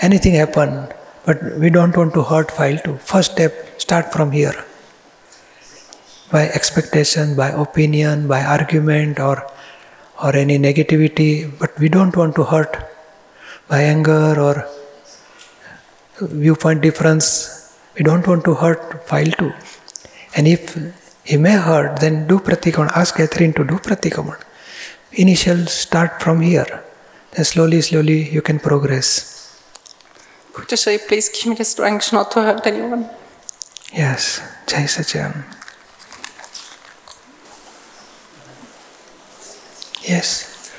anything 0.00 0.34
happen, 0.34 0.88
but 1.24 1.42
we 1.58 1.70
don't 1.70 1.96
want 1.96 2.14
to 2.14 2.22
hurt 2.22 2.50
file 2.50 2.78
two. 2.78 2.96
First 2.98 3.32
step, 3.32 3.80
start 3.80 4.12
from 4.12 4.32
here. 4.32 4.64
By 6.30 6.48
expectation, 6.48 7.36
by 7.36 7.50
opinion, 7.50 8.26
by 8.28 8.44
argument 8.44 9.20
or 9.20 9.46
or 10.22 10.34
any 10.34 10.58
negativity, 10.58 11.50
but 11.58 11.78
we 11.78 11.88
don't 11.88 12.16
want 12.16 12.34
to 12.36 12.44
hurt 12.44 12.76
by 13.68 13.82
anger 13.82 14.40
or 14.40 14.66
viewpoint 16.20 16.80
difference. 16.80 17.76
We 17.94 18.02
don't 18.02 18.26
want 18.26 18.44
to 18.44 18.54
hurt 18.54 19.06
file 19.06 19.30
two. 19.32 19.52
And 20.34 20.48
if 20.48 20.76
he 21.24 21.36
may 21.36 21.56
hurt, 21.56 22.00
then 22.00 22.26
do 22.26 22.38
pratikamana. 22.38 22.92
Ask 22.92 23.16
Catherine 23.16 23.52
to 23.54 23.64
do 23.64 23.74
pratikamana. 23.74 24.42
Initial 25.12 25.66
start 25.66 26.22
from 26.22 26.40
here. 26.40 26.82
Then 27.32 27.44
slowly, 27.44 27.80
slowly 27.80 28.30
you 28.30 28.42
can 28.42 28.58
progress. 28.58 29.45
Pujyashri, 30.56 31.06
please 31.06 31.28
give 31.28 31.46
me 31.48 31.54
the 31.54 31.66
strength 31.66 32.14
not 32.14 32.30
to 32.30 32.40
hurt 32.40 32.66
anyone. 32.66 33.10
Yes, 33.92 34.40
Jai 34.66 34.84
Sachan. 34.84 35.44
Yes. 40.02 40.72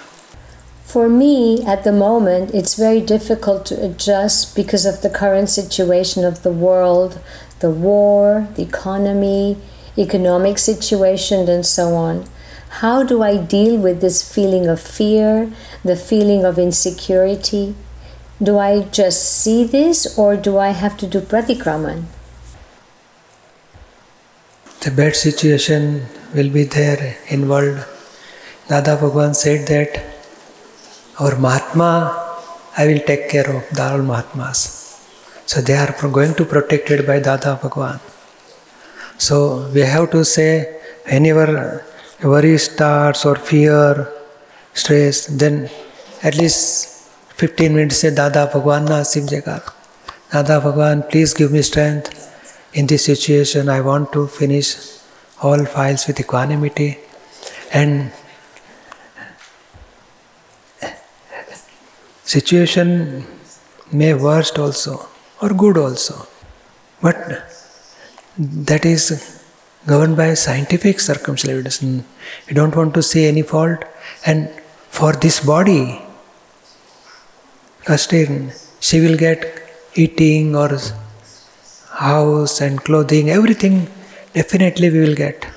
For 0.84 1.08
me, 1.08 1.64
at 1.64 1.84
the 1.84 1.92
moment, 1.92 2.56
it's 2.56 2.74
very 2.74 3.02
difficult 3.02 3.68
to 3.68 3.86
adjust 3.86 4.56
because 4.56 4.84
of 4.88 5.04
the 5.04 5.12
current 5.12 5.48
situation 5.48 6.26
of 6.26 6.42
the 6.42 6.52
world, 6.52 7.20
the 7.60 7.70
war, 7.70 8.48
the 8.56 8.64
economy, 8.64 9.58
economic 9.96 10.58
situation, 10.58 11.48
and 11.48 11.64
so 11.64 11.94
on. 11.94 12.26
How 12.82 13.04
do 13.04 13.22
I 13.22 13.38
deal 13.38 13.78
with 13.78 14.02
this 14.02 14.28
feeling 14.28 14.66
of 14.66 14.82
fear, 14.82 15.52
the 15.84 15.96
feeling 15.96 16.44
of 16.44 16.58
insecurity? 16.58 17.76
Do 18.42 18.60
I 18.60 18.84
just 18.92 19.42
see 19.42 19.64
this 19.64 20.16
or 20.18 20.38
do 20.38 20.60
I 20.60 20.70
have 20.70 20.96
to 20.98 21.08
do 21.08 21.22
pratikraman? 21.22 22.04
The 24.82 24.92
bad 24.92 25.16
situation 25.16 26.06
will 26.36 26.52
be 26.52 26.64
there 26.64 27.18
in 27.30 27.50
world. 27.50 27.84
Dada 28.68 28.96
Bhagwan 28.96 29.34
said 29.34 29.68
that 29.70 30.04
our 31.20 31.36
Mahatma, 31.40 32.44
I 32.78 32.86
will 32.86 33.00
take 33.00 33.28
care 33.30 33.50
of 33.50 33.68
the 33.76 33.84
all 33.84 34.04
Mahatmas. 34.04 35.02
So 35.48 35.60
they 35.62 35.76
are 35.76 35.96
going 36.12 36.36
to 36.36 36.46
protected 36.46 37.08
by 37.08 37.20
Dada 37.20 37.60
Bhagwan. 37.60 38.00
So 39.18 39.68
we 39.74 39.82
have 39.82 40.12
to 40.12 40.24
say 40.24 40.80
whenever 41.10 41.84
worry 42.24 42.60
starts 42.60 43.26
or 43.26 43.36
fear, 43.36 44.14
stress, 44.76 45.26
then 45.26 45.72
at 46.22 46.36
least 46.36 46.97
15 47.38 47.76
minutes 47.76 47.98
say 47.98 48.14
Dada 48.14 48.50
Bhagwan 48.52 48.86
na 48.86 49.04
sim 49.04 49.28
jagah. 49.28 49.62
Dada 50.32 50.60
Bhagwan, 50.60 51.04
please 51.04 51.34
give 51.34 51.52
me 51.52 51.62
strength. 51.62 52.24
In 52.74 52.88
this 52.88 53.06
situation, 53.06 53.70
I 53.70 53.82
want 53.82 54.12
to 54.14 54.28
finish 54.28 54.76
all 55.42 55.64
files 55.66 56.08
with 56.08 56.20
equanimity 56.20 56.98
and 57.72 58.12
situation 62.24 63.26
may 63.92 64.14
worst 64.14 64.58
also 64.60 65.08
or 65.42 65.50
good 65.50 65.78
also 65.78 66.28
but 67.02 67.16
that 68.38 68.86
is 68.86 69.04
governed 69.86 70.18
by 70.18 70.34
scientific 70.34 71.00
circumstantial 71.00 71.52
evidence 71.52 71.82
we 72.48 72.54
don't 72.54 72.76
want 72.76 72.94
to 72.94 73.04
see 73.12 73.26
any 73.26 73.44
fault 73.54 73.86
and 74.26 74.50
for 74.90 75.14
this 75.14 75.40
body 75.40 76.02
Kerstin, 77.88 78.32
she 78.82 79.00
will 79.00 79.18
get 79.18 79.40
eating 79.96 80.56
or 80.56 80.70
house 81.90 82.60
and 82.62 82.84
clothing, 82.84 83.30
everything 83.30 83.88
definitely 84.34 84.90
we 84.90 85.00
will 85.00 85.16
get. 85.16 85.48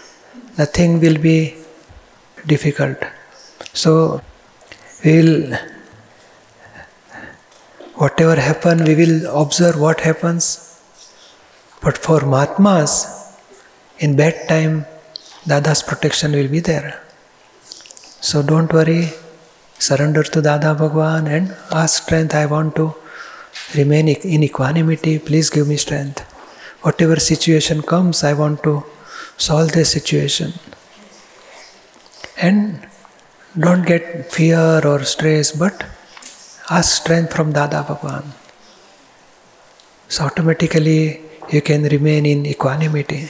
Nothing 0.56 1.00
will 1.00 1.18
be 1.18 1.56
difficult. 2.46 2.98
So 3.72 4.22
we 5.04 5.12
will 5.22 5.58
whatever 8.02 8.36
happen 8.40 8.84
we 8.84 8.94
will 9.00 9.16
observe 9.42 9.78
what 9.78 10.00
happens. 10.00 10.44
But 11.82 11.98
for 11.98 12.20
Mahatmas, 12.20 12.92
in 13.98 14.16
bad 14.16 14.48
time, 14.48 14.86
Dada's 15.46 15.82
protection 15.82 16.32
will 16.32 16.48
be 16.48 16.60
there. 16.60 17.02
So 18.20 18.42
don't 18.42 18.72
worry, 18.72 19.08
surrender 19.80 20.22
to 20.22 20.42
Dada 20.42 20.74
Bhagwan 20.74 21.26
and 21.26 21.56
ask 21.72 22.02
strength. 22.04 22.34
I 22.34 22.46
want 22.46 22.76
to 22.76 22.94
remain 23.74 24.08
in 24.08 24.42
equanimity. 24.44 25.18
Please 25.18 25.48
give 25.50 25.66
me 25.66 25.76
strength. 25.76 26.20
Whatever 26.82 27.16
situation 27.16 27.82
comes, 27.82 28.22
I 28.22 28.34
want 28.34 28.62
to 28.64 28.84
solve 29.36 29.72
the 29.72 29.84
situation. 29.84 30.52
And 32.36 32.86
don't 33.58 33.86
get 33.86 34.30
fear 34.30 34.80
or 34.86 35.02
stress, 35.04 35.52
but 35.52 35.84
ask 36.70 37.02
strength 37.02 37.34
from 37.34 37.52
Dada 37.52 37.82
Bhagwan. 37.88 38.32
So 40.08 40.24
automatically 40.24 41.22
you 41.50 41.62
can 41.62 41.84
remain 41.84 42.26
in 42.26 42.46
equanimity. 42.46 43.28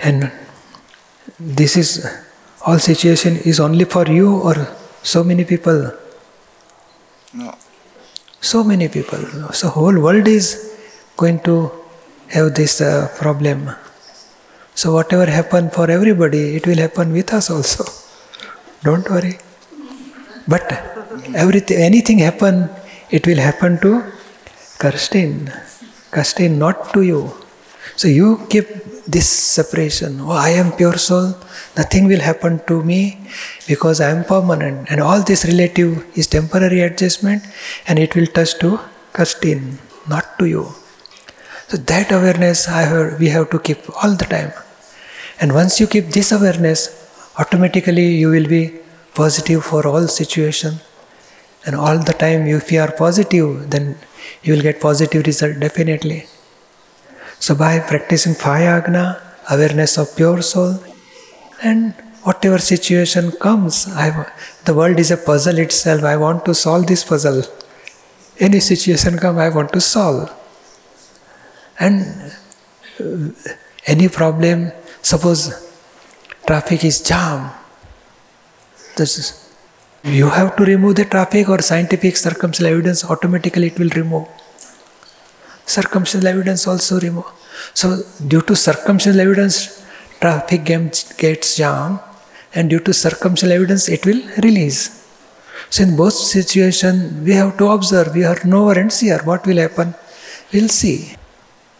And 0.00 0.30
this 1.38 1.76
is 1.76 2.06
all 2.66 2.78
situation 2.78 3.36
is 3.44 3.60
only 3.60 3.84
for 3.84 4.06
you 4.06 4.38
or 4.40 4.54
so 5.02 5.22
many 5.24 5.44
people? 5.44 5.92
No. 7.34 7.54
so 8.40 8.62
many 8.64 8.88
people. 8.88 9.18
So 9.52 9.68
whole 9.68 9.98
world 10.00 10.26
is 10.28 10.46
going 11.16 11.40
to 11.40 11.70
have 12.28 12.54
this 12.54 12.80
uh, 12.80 13.08
problem. 13.18 13.70
So 14.74 14.92
whatever 14.94 15.26
happen 15.26 15.70
for 15.70 15.90
everybody 15.90 16.56
it 16.56 16.66
will 16.66 16.76
happen 16.76 17.12
with 17.12 17.32
us 17.32 17.50
also. 17.50 17.84
Don't 18.82 19.08
worry. 19.10 19.38
But 20.46 20.66
everything 21.34 21.78
anything 21.78 22.18
happen 22.18 22.70
it 23.10 23.26
will 23.26 23.42
happen 23.48 23.78
to 23.80 23.90
Kerstin 24.82 25.50
Kerstin 26.10 26.58
not 26.58 26.92
to 26.94 27.02
you. 27.02 27.32
So 27.96 28.08
you 28.08 28.46
keep 28.48 28.68
this 29.14 29.28
separation. 29.28 30.20
Oh, 30.20 30.32
I 30.32 30.50
am 30.62 30.72
pure 30.72 30.98
soul. 30.98 31.34
Nothing 31.76 32.06
will 32.06 32.20
happen 32.20 32.60
to 32.66 32.82
me 32.82 33.18
because 33.66 34.00
I 34.00 34.10
am 34.10 34.24
permanent. 34.24 34.90
And 34.90 35.00
all 35.00 35.22
this 35.22 35.44
relative 35.46 35.92
is 36.16 36.26
temporary 36.26 36.80
adjustment 36.82 37.42
and 37.86 37.98
it 37.98 38.14
will 38.14 38.26
touch 38.26 38.58
to 38.58 38.78
Kerstin, 39.14 39.78
not 40.08 40.38
to 40.38 40.46
you. 40.46 40.68
So 41.68 41.76
that 41.76 42.12
awareness 42.12 42.68
I 42.68 42.82
have, 42.82 43.18
we 43.18 43.28
have 43.28 43.50
to 43.50 43.58
keep 43.58 43.78
all 44.02 44.14
the 44.14 44.24
time. 44.24 44.52
And 45.40 45.54
once 45.54 45.80
you 45.80 45.86
keep 45.86 46.06
this 46.08 46.32
awareness, 46.32 46.80
automatically 47.38 48.14
you 48.16 48.28
will 48.30 48.48
be 48.48 48.78
positive 49.14 49.64
for 49.64 49.86
all 49.86 50.06
situation. 50.06 50.80
And 51.66 51.74
all 51.76 51.98
the 51.98 52.12
time, 52.12 52.46
if 52.46 52.70
you 52.72 52.80
are 52.80 52.92
positive, 52.92 53.70
then 53.70 53.96
you 54.42 54.54
will 54.54 54.62
get 54.62 54.80
positive 54.80 55.26
result 55.26 55.58
definitely. 55.60 56.26
So 57.40 57.54
by 57.54 57.78
practicing 57.80 58.34
agna, 58.44 59.20
awareness 59.50 59.96
of 59.98 60.14
pure 60.16 60.42
soul, 60.42 60.82
and 61.62 61.94
whatever 62.22 62.58
situation 62.58 63.32
comes, 63.32 63.86
I, 63.88 64.30
the 64.64 64.74
world 64.74 64.98
is 64.98 65.10
a 65.10 65.16
puzzle 65.16 65.58
itself. 65.58 66.02
I 66.04 66.16
want 66.16 66.44
to 66.46 66.54
solve 66.54 66.86
this 66.86 67.04
puzzle. 67.04 67.42
Any 68.38 68.60
situation 68.60 69.18
come, 69.18 69.38
I 69.38 69.48
want 69.48 69.72
to 69.72 69.80
solve. 69.80 70.30
And 71.80 72.32
uh, 73.00 73.30
any 73.86 74.08
problem, 74.08 74.72
suppose 75.00 75.70
traffic 76.46 76.84
is 76.84 77.00
jam, 77.00 77.50
this 78.96 79.18
is, 79.18 79.54
you 80.02 80.28
have 80.28 80.56
to 80.56 80.64
remove 80.64 80.96
the 80.96 81.04
traffic 81.04 81.48
or 81.48 81.60
scientific 81.62 82.16
circumstantial 82.16 82.66
evidence 82.66 83.04
automatically 83.04 83.68
it 83.68 83.78
will 83.78 83.90
remove 83.90 84.26
circumstantial 85.68 86.28
evidence 86.28 86.66
also 86.66 86.98
remove. 87.00 87.26
So, 87.74 88.02
due 88.26 88.42
to 88.42 88.54
circumstantial 88.56 89.20
evidence, 89.20 89.84
traffic 90.20 90.64
gets, 90.64 91.12
gets 91.14 91.56
jam, 91.56 92.00
and 92.54 92.70
due 92.70 92.80
to 92.80 92.92
circumstantial 92.94 93.52
evidence, 93.52 93.88
it 93.88 94.04
will 94.06 94.22
release. 94.38 94.80
So, 95.70 95.82
in 95.82 95.96
both 95.96 96.14
situations, 96.14 97.24
we 97.26 97.34
have 97.34 97.58
to 97.58 97.68
observe. 97.68 98.14
We 98.14 98.24
are 98.24 98.38
knower 98.44 98.74
and 98.78 98.92
seer. 98.92 99.20
What 99.24 99.46
will 99.46 99.58
happen? 99.58 99.94
We'll 100.52 100.68
see. 100.68 101.14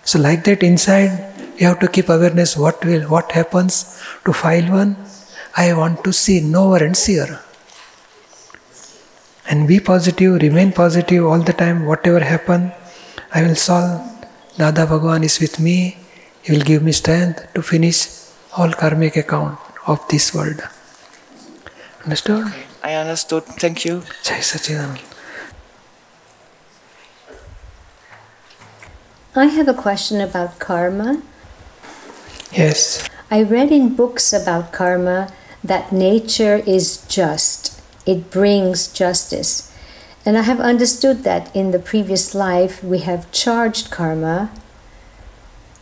So, 0.04 0.18
like 0.18 0.44
that, 0.44 0.62
inside, 0.62 1.10
you 1.58 1.66
have 1.66 1.80
to 1.80 1.88
keep 1.88 2.08
awareness. 2.08 2.56
What 2.56 2.84
will, 2.84 3.02
what 3.08 3.32
happens 3.32 4.00
to 4.24 4.32
file 4.32 4.70
one? 4.70 4.96
I 5.56 5.72
want 5.74 6.04
to 6.04 6.12
see 6.12 6.40
knower 6.40 6.78
and 6.78 6.96
seer. 6.96 7.40
And 9.50 9.66
be 9.66 9.80
positive, 9.80 10.42
remain 10.42 10.72
positive 10.72 11.24
all 11.24 11.40
the 11.40 11.54
time. 11.54 11.86
Whatever 11.86 12.20
happen, 12.20 12.72
I 13.32 13.42
will 13.42 13.56
solve. 13.56 14.00
Dada 14.56 14.86
Bhagwan 14.86 15.22
is 15.22 15.38
with 15.38 15.60
me. 15.60 15.98
He 16.42 16.52
will 16.52 16.64
give 16.64 16.82
me 16.82 16.92
strength 16.92 17.52
to 17.54 17.62
finish 17.62 18.08
all 18.56 18.72
karmic 18.72 19.16
account 19.16 19.58
of 19.86 20.06
this 20.08 20.34
world. 20.34 20.62
Understood? 22.04 22.52
I 22.82 22.94
understood. 22.94 23.44
Thank 23.44 23.84
you. 23.84 24.02
Jai 24.22 24.38
Sachidanand. 24.38 25.00
I 29.36 29.46
have 29.46 29.68
a 29.68 29.74
question 29.74 30.20
about 30.20 30.58
karma. 30.58 31.22
Yes. 32.50 33.08
I 33.30 33.42
read 33.42 33.70
in 33.70 33.94
books 33.94 34.32
about 34.32 34.72
karma 34.72 35.30
that 35.62 35.92
nature 35.92 36.62
is 36.66 37.04
just, 37.08 37.80
it 38.06 38.30
brings 38.30 38.88
justice. 38.88 39.67
And 40.28 40.36
I 40.36 40.42
have 40.42 40.60
understood 40.60 41.24
that 41.24 41.48
in 41.56 41.70
the 41.70 41.78
previous 41.78 42.34
life 42.34 42.84
we 42.84 42.98
have 42.98 43.32
charged 43.32 43.90
karma, 43.90 44.50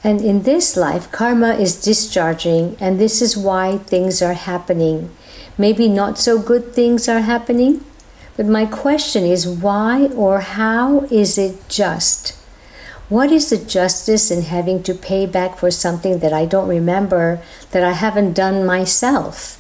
and 0.05 0.21
in 0.21 0.45
this 0.45 0.77
life 0.77 1.11
karma 1.11 1.55
is 1.55 1.83
discharging, 1.83 2.77
and 2.79 3.01
this 3.01 3.21
is 3.21 3.37
why 3.37 3.79
things 3.79 4.23
are 4.23 4.35
happening. 4.35 5.11
Maybe 5.59 5.89
not 5.89 6.17
so 6.17 6.39
good 6.39 6.73
things 6.73 7.09
are 7.09 7.23
happening, 7.23 7.85
but 8.37 8.47
my 8.47 8.67
question 8.67 9.25
is 9.25 9.49
why 9.49 10.07
or 10.15 10.39
how 10.39 11.09
is 11.11 11.39
it 11.39 11.69
just? 11.69 12.39
What 13.09 13.33
is 13.33 13.51
the 13.51 13.59
justice 13.59 14.31
in 14.31 14.43
having 14.43 14.81
to 14.85 14.95
pay 14.95 15.27
back 15.27 15.59
for 15.59 15.73
something 15.73 16.21
that 16.21 16.33
I 16.33 16.47
don't 16.47 16.69
remember, 16.69 17.41
that 17.73 17.83
I 17.83 17.95
haven't 17.95 18.35
done 18.35 18.65
myself? 18.65 19.59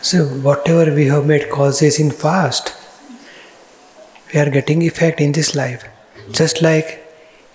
So, 0.00 0.24
whatever 0.24 0.94
we 0.94 1.08
have 1.08 1.26
made 1.26 1.50
causes 1.50 2.00
in 2.00 2.10
past, 2.10 2.72
we 4.32 4.40
are 4.40 4.50
getting 4.50 4.82
effect 4.82 5.20
in 5.20 5.32
this 5.32 5.54
life. 5.54 5.84
Just 6.30 6.62
like 6.62 6.88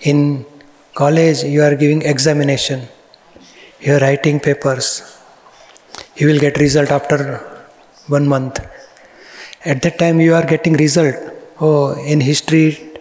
in 0.00 0.46
college, 0.94 1.42
you 1.42 1.62
are 1.62 1.74
giving 1.74 2.02
examination, 2.02 2.88
you 3.80 3.94
are 3.94 4.00
writing 4.00 4.40
papers, 4.40 5.18
you 6.16 6.26
will 6.28 6.38
get 6.38 6.58
result 6.58 6.90
after 6.90 7.18
one 8.06 8.26
month. 8.26 8.60
At 9.64 9.82
that 9.82 9.98
time, 9.98 10.20
you 10.20 10.34
are 10.34 10.46
getting 10.46 10.74
result. 10.74 11.16
Oh, 11.60 11.94
in 12.04 12.20
history, 12.20 12.92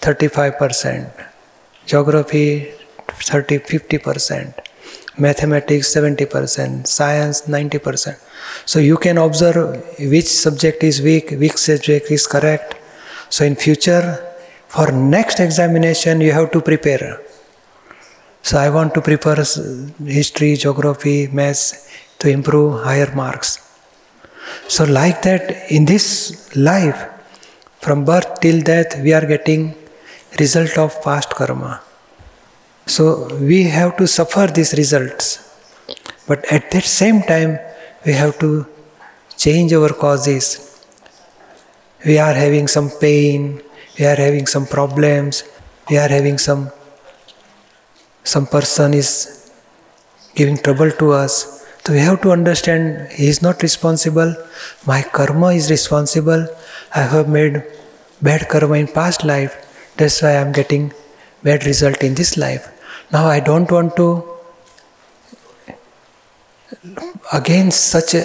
35%, 0.00 1.10
geography, 1.84 2.72
30, 3.08 3.58
50%, 3.58 4.54
mathematics, 5.18 5.94
70%, 5.94 6.86
science, 6.86 7.42
90%. 7.42 8.18
So 8.64 8.78
you 8.78 8.96
can 8.96 9.18
observe 9.18 9.84
which 9.98 10.26
subject 10.26 10.82
is 10.82 11.02
weak, 11.02 11.32
which 11.32 11.56
subject 11.56 12.10
is 12.10 12.26
correct. 12.26 12.74
So 13.28 13.44
in 13.44 13.56
future, 13.56 14.24
for 14.68 14.90
next 14.92 15.40
examination, 15.40 16.20
you 16.20 16.32
have 16.32 16.50
to 16.52 16.60
prepare. 16.60 17.20
So 18.42 18.58
I 18.58 18.70
want 18.70 18.94
to 18.94 19.00
prepare 19.00 19.42
history, 20.04 20.54
geography, 20.54 21.28
maths 21.28 21.90
to 22.18 22.28
improve 22.28 22.84
higher 22.84 23.12
marks. 23.14 23.62
So 24.68 24.84
like 24.84 25.22
that, 25.22 25.70
in 25.70 25.84
this 25.84 26.54
life, 26.56 27.08
from 27.80 28.04
birth 28.04 28.40
till 28.40 28.60
death, 28.62 29.00
we 29.02 29.12
are 29.12 29.26
getting 29.26 29.74
result 30.38 30.76
of 30.78 31.02
past 31.02 31.30
karma. 31.30 31.80
So 32.86 33.34
we 33.36 33.64
have 33.64 33.96
to 33.96 34.06
suffer 34.06 34.46
these 34.46 34.74
results. 34.74 35.42
But 36.26 36.44
at 36.52 36.70
that 36.70 36.84
same 36.84 37.22
time, 37.22 37.58
we 38.04 38.12
have 38.12 38.38
to 38.40 38.66
change 39.36 39.72
our 39.72 39.90
causes. 39.90 40.75
We 42.04 42.18
are 42.18 42.34
having 42.34 42.68
some 42.68 42.90
pain, 42.90 43.62
we 43.98 44.04
are 44.06 44.14
having 44.16 44.46
some 44.46 44.66
problems, 44.66 45.44
we 45.90 45.98
are 45.98 46.08
having 46.08 46.38
some 46.38 46.70
some 48.24 48.46
person 48.46 48.92
is 48.92 49.50
giving 50.34 50.56
trouble 50.58 50.90
to 50.90 51.12
us. 51.12 51.64
So 51.84 51.92
we 51.92 52.00
have 52.00 52.20
to 52.22 52.32
understand 52.32 53.12
he 53.12 53.28
is 53.28 53.40
not 53.40 53.62
responsible. 53.62 54.34
My 54.84 55.02
karma 55.02 55.48
is 55.52 55.70
responsible. 55.70 56.48
I 56.94 57.02
have 57.02 57.28
made 57.28 57.62
bad 58.20 58.48
karma 58.48 58.74
in 58.74 58.88
past 58.88 59.24
life. 59.24 59.54
That's 59.96 60.20
why 60.22 60.36
I'm 60.36 60.52
getting 60.52 60.92
bad 61.44 61.64
result 61.64 62.02
in 62.02 62.14
this 62.14 62.36
life. 62.36 62.64
Now 63.12 63.26
I 63.26 63.38
don't 63.38 63.70
want 63.70 63.94
to 63.96 64.08
again 67.32 67.70
such 67.70 68.14
a 68.14 68.22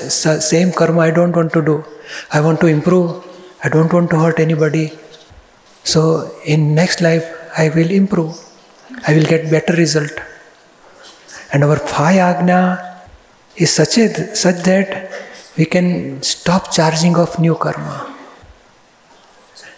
same 0.51 0.71
karma 0.71 1.01
I 1.01 1.12
don't 1.12 1.36
want 1.36 1.53
to 1.53 1.62
do. 1.62 1.86
I 2.31 2.41
want 2.41 2.60
to 2.62 2.67
improve. 2.67 3.30
I 3.63 3.69
don't 3.69 3.91
want 3.93 4.10
to 4.12 4.19
hurt 4.19 4.39
anybody. 4.39 4.91
So 5.84 6.32
in 6.45 6.74
next 6.76 7.02
life 7.02 7.26
I 7.58 7.69
will 7.69 7.91
improve. 7.91 8.38
I 9.08 9.13
will 9.13 9.24
get 9.24 9.50
better 9.50 9.74
result. 9.74 10.12
And 11.54 11.63
our 11.63 11.78
five 11.78 12.17
agna 12.17 13.02
is 13.56 13.74
such 13.74 13.97
a 13.97 14.36
such 14.36 14.63
that 14.63 15.12
we 15.58 15.65
can 15.65 16.21
stop 16.24 16.71
charging 16.71 17.15
of 17.17 17.38
new 17.39 17.56
karma. 17.56 18.08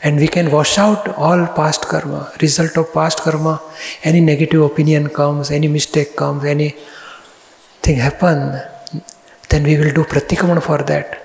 And 0.03 0.17
we 0.17 0.27
can 0.27 0.51
wash 0.51 0.77
out 0.77 1.07
all 1.17 1.47
past 1.47 1.87
karma, 1.87 2.31
result 2.41 2.77
of 2.77 2.93
past 2.93 3.19
karma. 3.21 3.61
Any 4.03 4.19
negative 4.21 4.61
opinion 4.61 5.09
comes, 5.09 5.49
any 5.49 5.67
mistake 5.67 6.15
comes, 6.15 6.43
any 6.43 6.75
thing 7.81 7.97
happen, 7.97 8.61
then 9.49 9.63
we 9.63 9.77
will 9.77 9.93
do 9.93 10.03
pratikraman 10.03 10.61
for 10.61 10.79
that. 10.79 11.19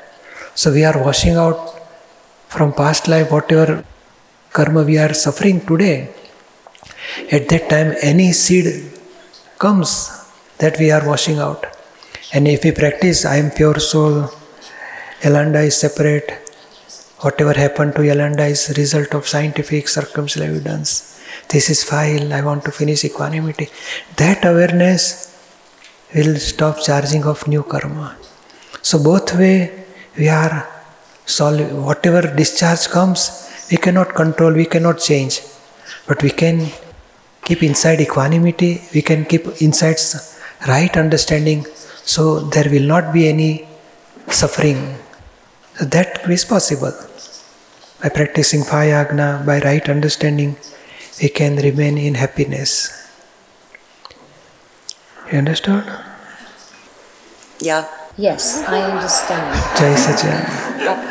So 0.54 0.72
we 0.72 0.84
are 0.84 0.96
washing 1.02 1.36
out 1.36 1.77
from 2.48 2.72
past 2.72 3.08
life 3.08 3.30
whatever 3.30 3.84
karma 4.52 4.82
we 4.82 4.96
are 4.98 5.14
suffering 5.14 5.58
today. 5.70 5.96
At 7.30 7.48
that 7.50 7.68
time, 7.68 7.94
any 8.02 8.32
seed 8.32 8.66
comes 9.58 9.90
that 10.58 10.78
we 10.78 10.90
are 10.90 11.04
washing 11.06 11.38
out. 11.38 11.66
And 12.32 12.46
if 12.46 12.64
we 12.64 12.72
practice, 12.72 13.24
I 13.24 13.36
am 13.36 13.50
pure 13.50 13.78
soul, 13.78 14.30
Yolanda 15.22 15.60
is 15.60 15.76
separate, 15.76 16.30
whatever 17.20 17.52
happened 17.52 17.94
to 17.96 18.04
Yolanda 18.04 18.44
is 18.44 18.74
result 18.76 19.14
of 19.14 19.26
scientific 19.26 19.88
circumstantial 19.88 20.42
evidence. 20.54 21.22
This 21.48 21.70
is 21.70 21.82
file, 21.84 22.32
I 22.32 22.42
want 22.42 22.64
to 22.64 22.72
finish 22.72 23.04
equanimity. 23.04 23.68
That 24.16 24.44
awareness 24.44 25.02
will 26.14 26.36
stop 26.36 26.80
charging 26.80 27.24
of 27.24 27.46
new 27.48 27.62
karma. 27.62 28.16
So 28.82 29.02
both 29.02 29.34
way 29.38 29.84
we 30.16 30.28
are 30.28 30.77
solve 31.36 31.60
whatever 31.88 32.22
discharge 32.40 32.88
comes, 32.88 33.20
we 33.70 33.76
cannot 33.76 34.14
control, 34.14 34.52
we 34.52 34.66
cannot 34.74 34.98
change. 34.98 35.40
But 36.06 36.22
we 36.22 36.30
can 36.30 36.56
keep 37.44 37.62
inside 37.62 38.00
equanimity, 38.00 38.80
we 38.94 39.02
can 39.02 39.24
keep 39.24 39.44
inside 39.66 39.98
right 40.66 40.94
understanding, 40.96 41.66
so 42.14 42.40
there 42.40 42.68
will 42.70 42.88
not 42.94 43.12
be 43.12 43.28
any 43.28 43.68
suffering. 44.28 44.96
So 45.76 45.84
that 45.84 46.28
is 46.28 46.44
possible. 46.44 46.94
By 48.02 48.08
practicing 48.08 48.62
five 48.62 48.92
agna, 48.92 49.42
by 49.44 49.60
right 49.60 49.86
understanding, 49.88 50.56
we 51.20 51.28
can 51.28 51.56
remain 51.56 51.98
in 51.98 52.14
happiness. 52.14 52.70
You 55.30 55.38
understood? 55.38 55.84
Yeah. 57.60 57.86
Yes, 58.18 58.66
I 58.66 58.82
understand. 58.82 59.46
Jai 59.78 59.94
Sachidanand. 59.94 61.07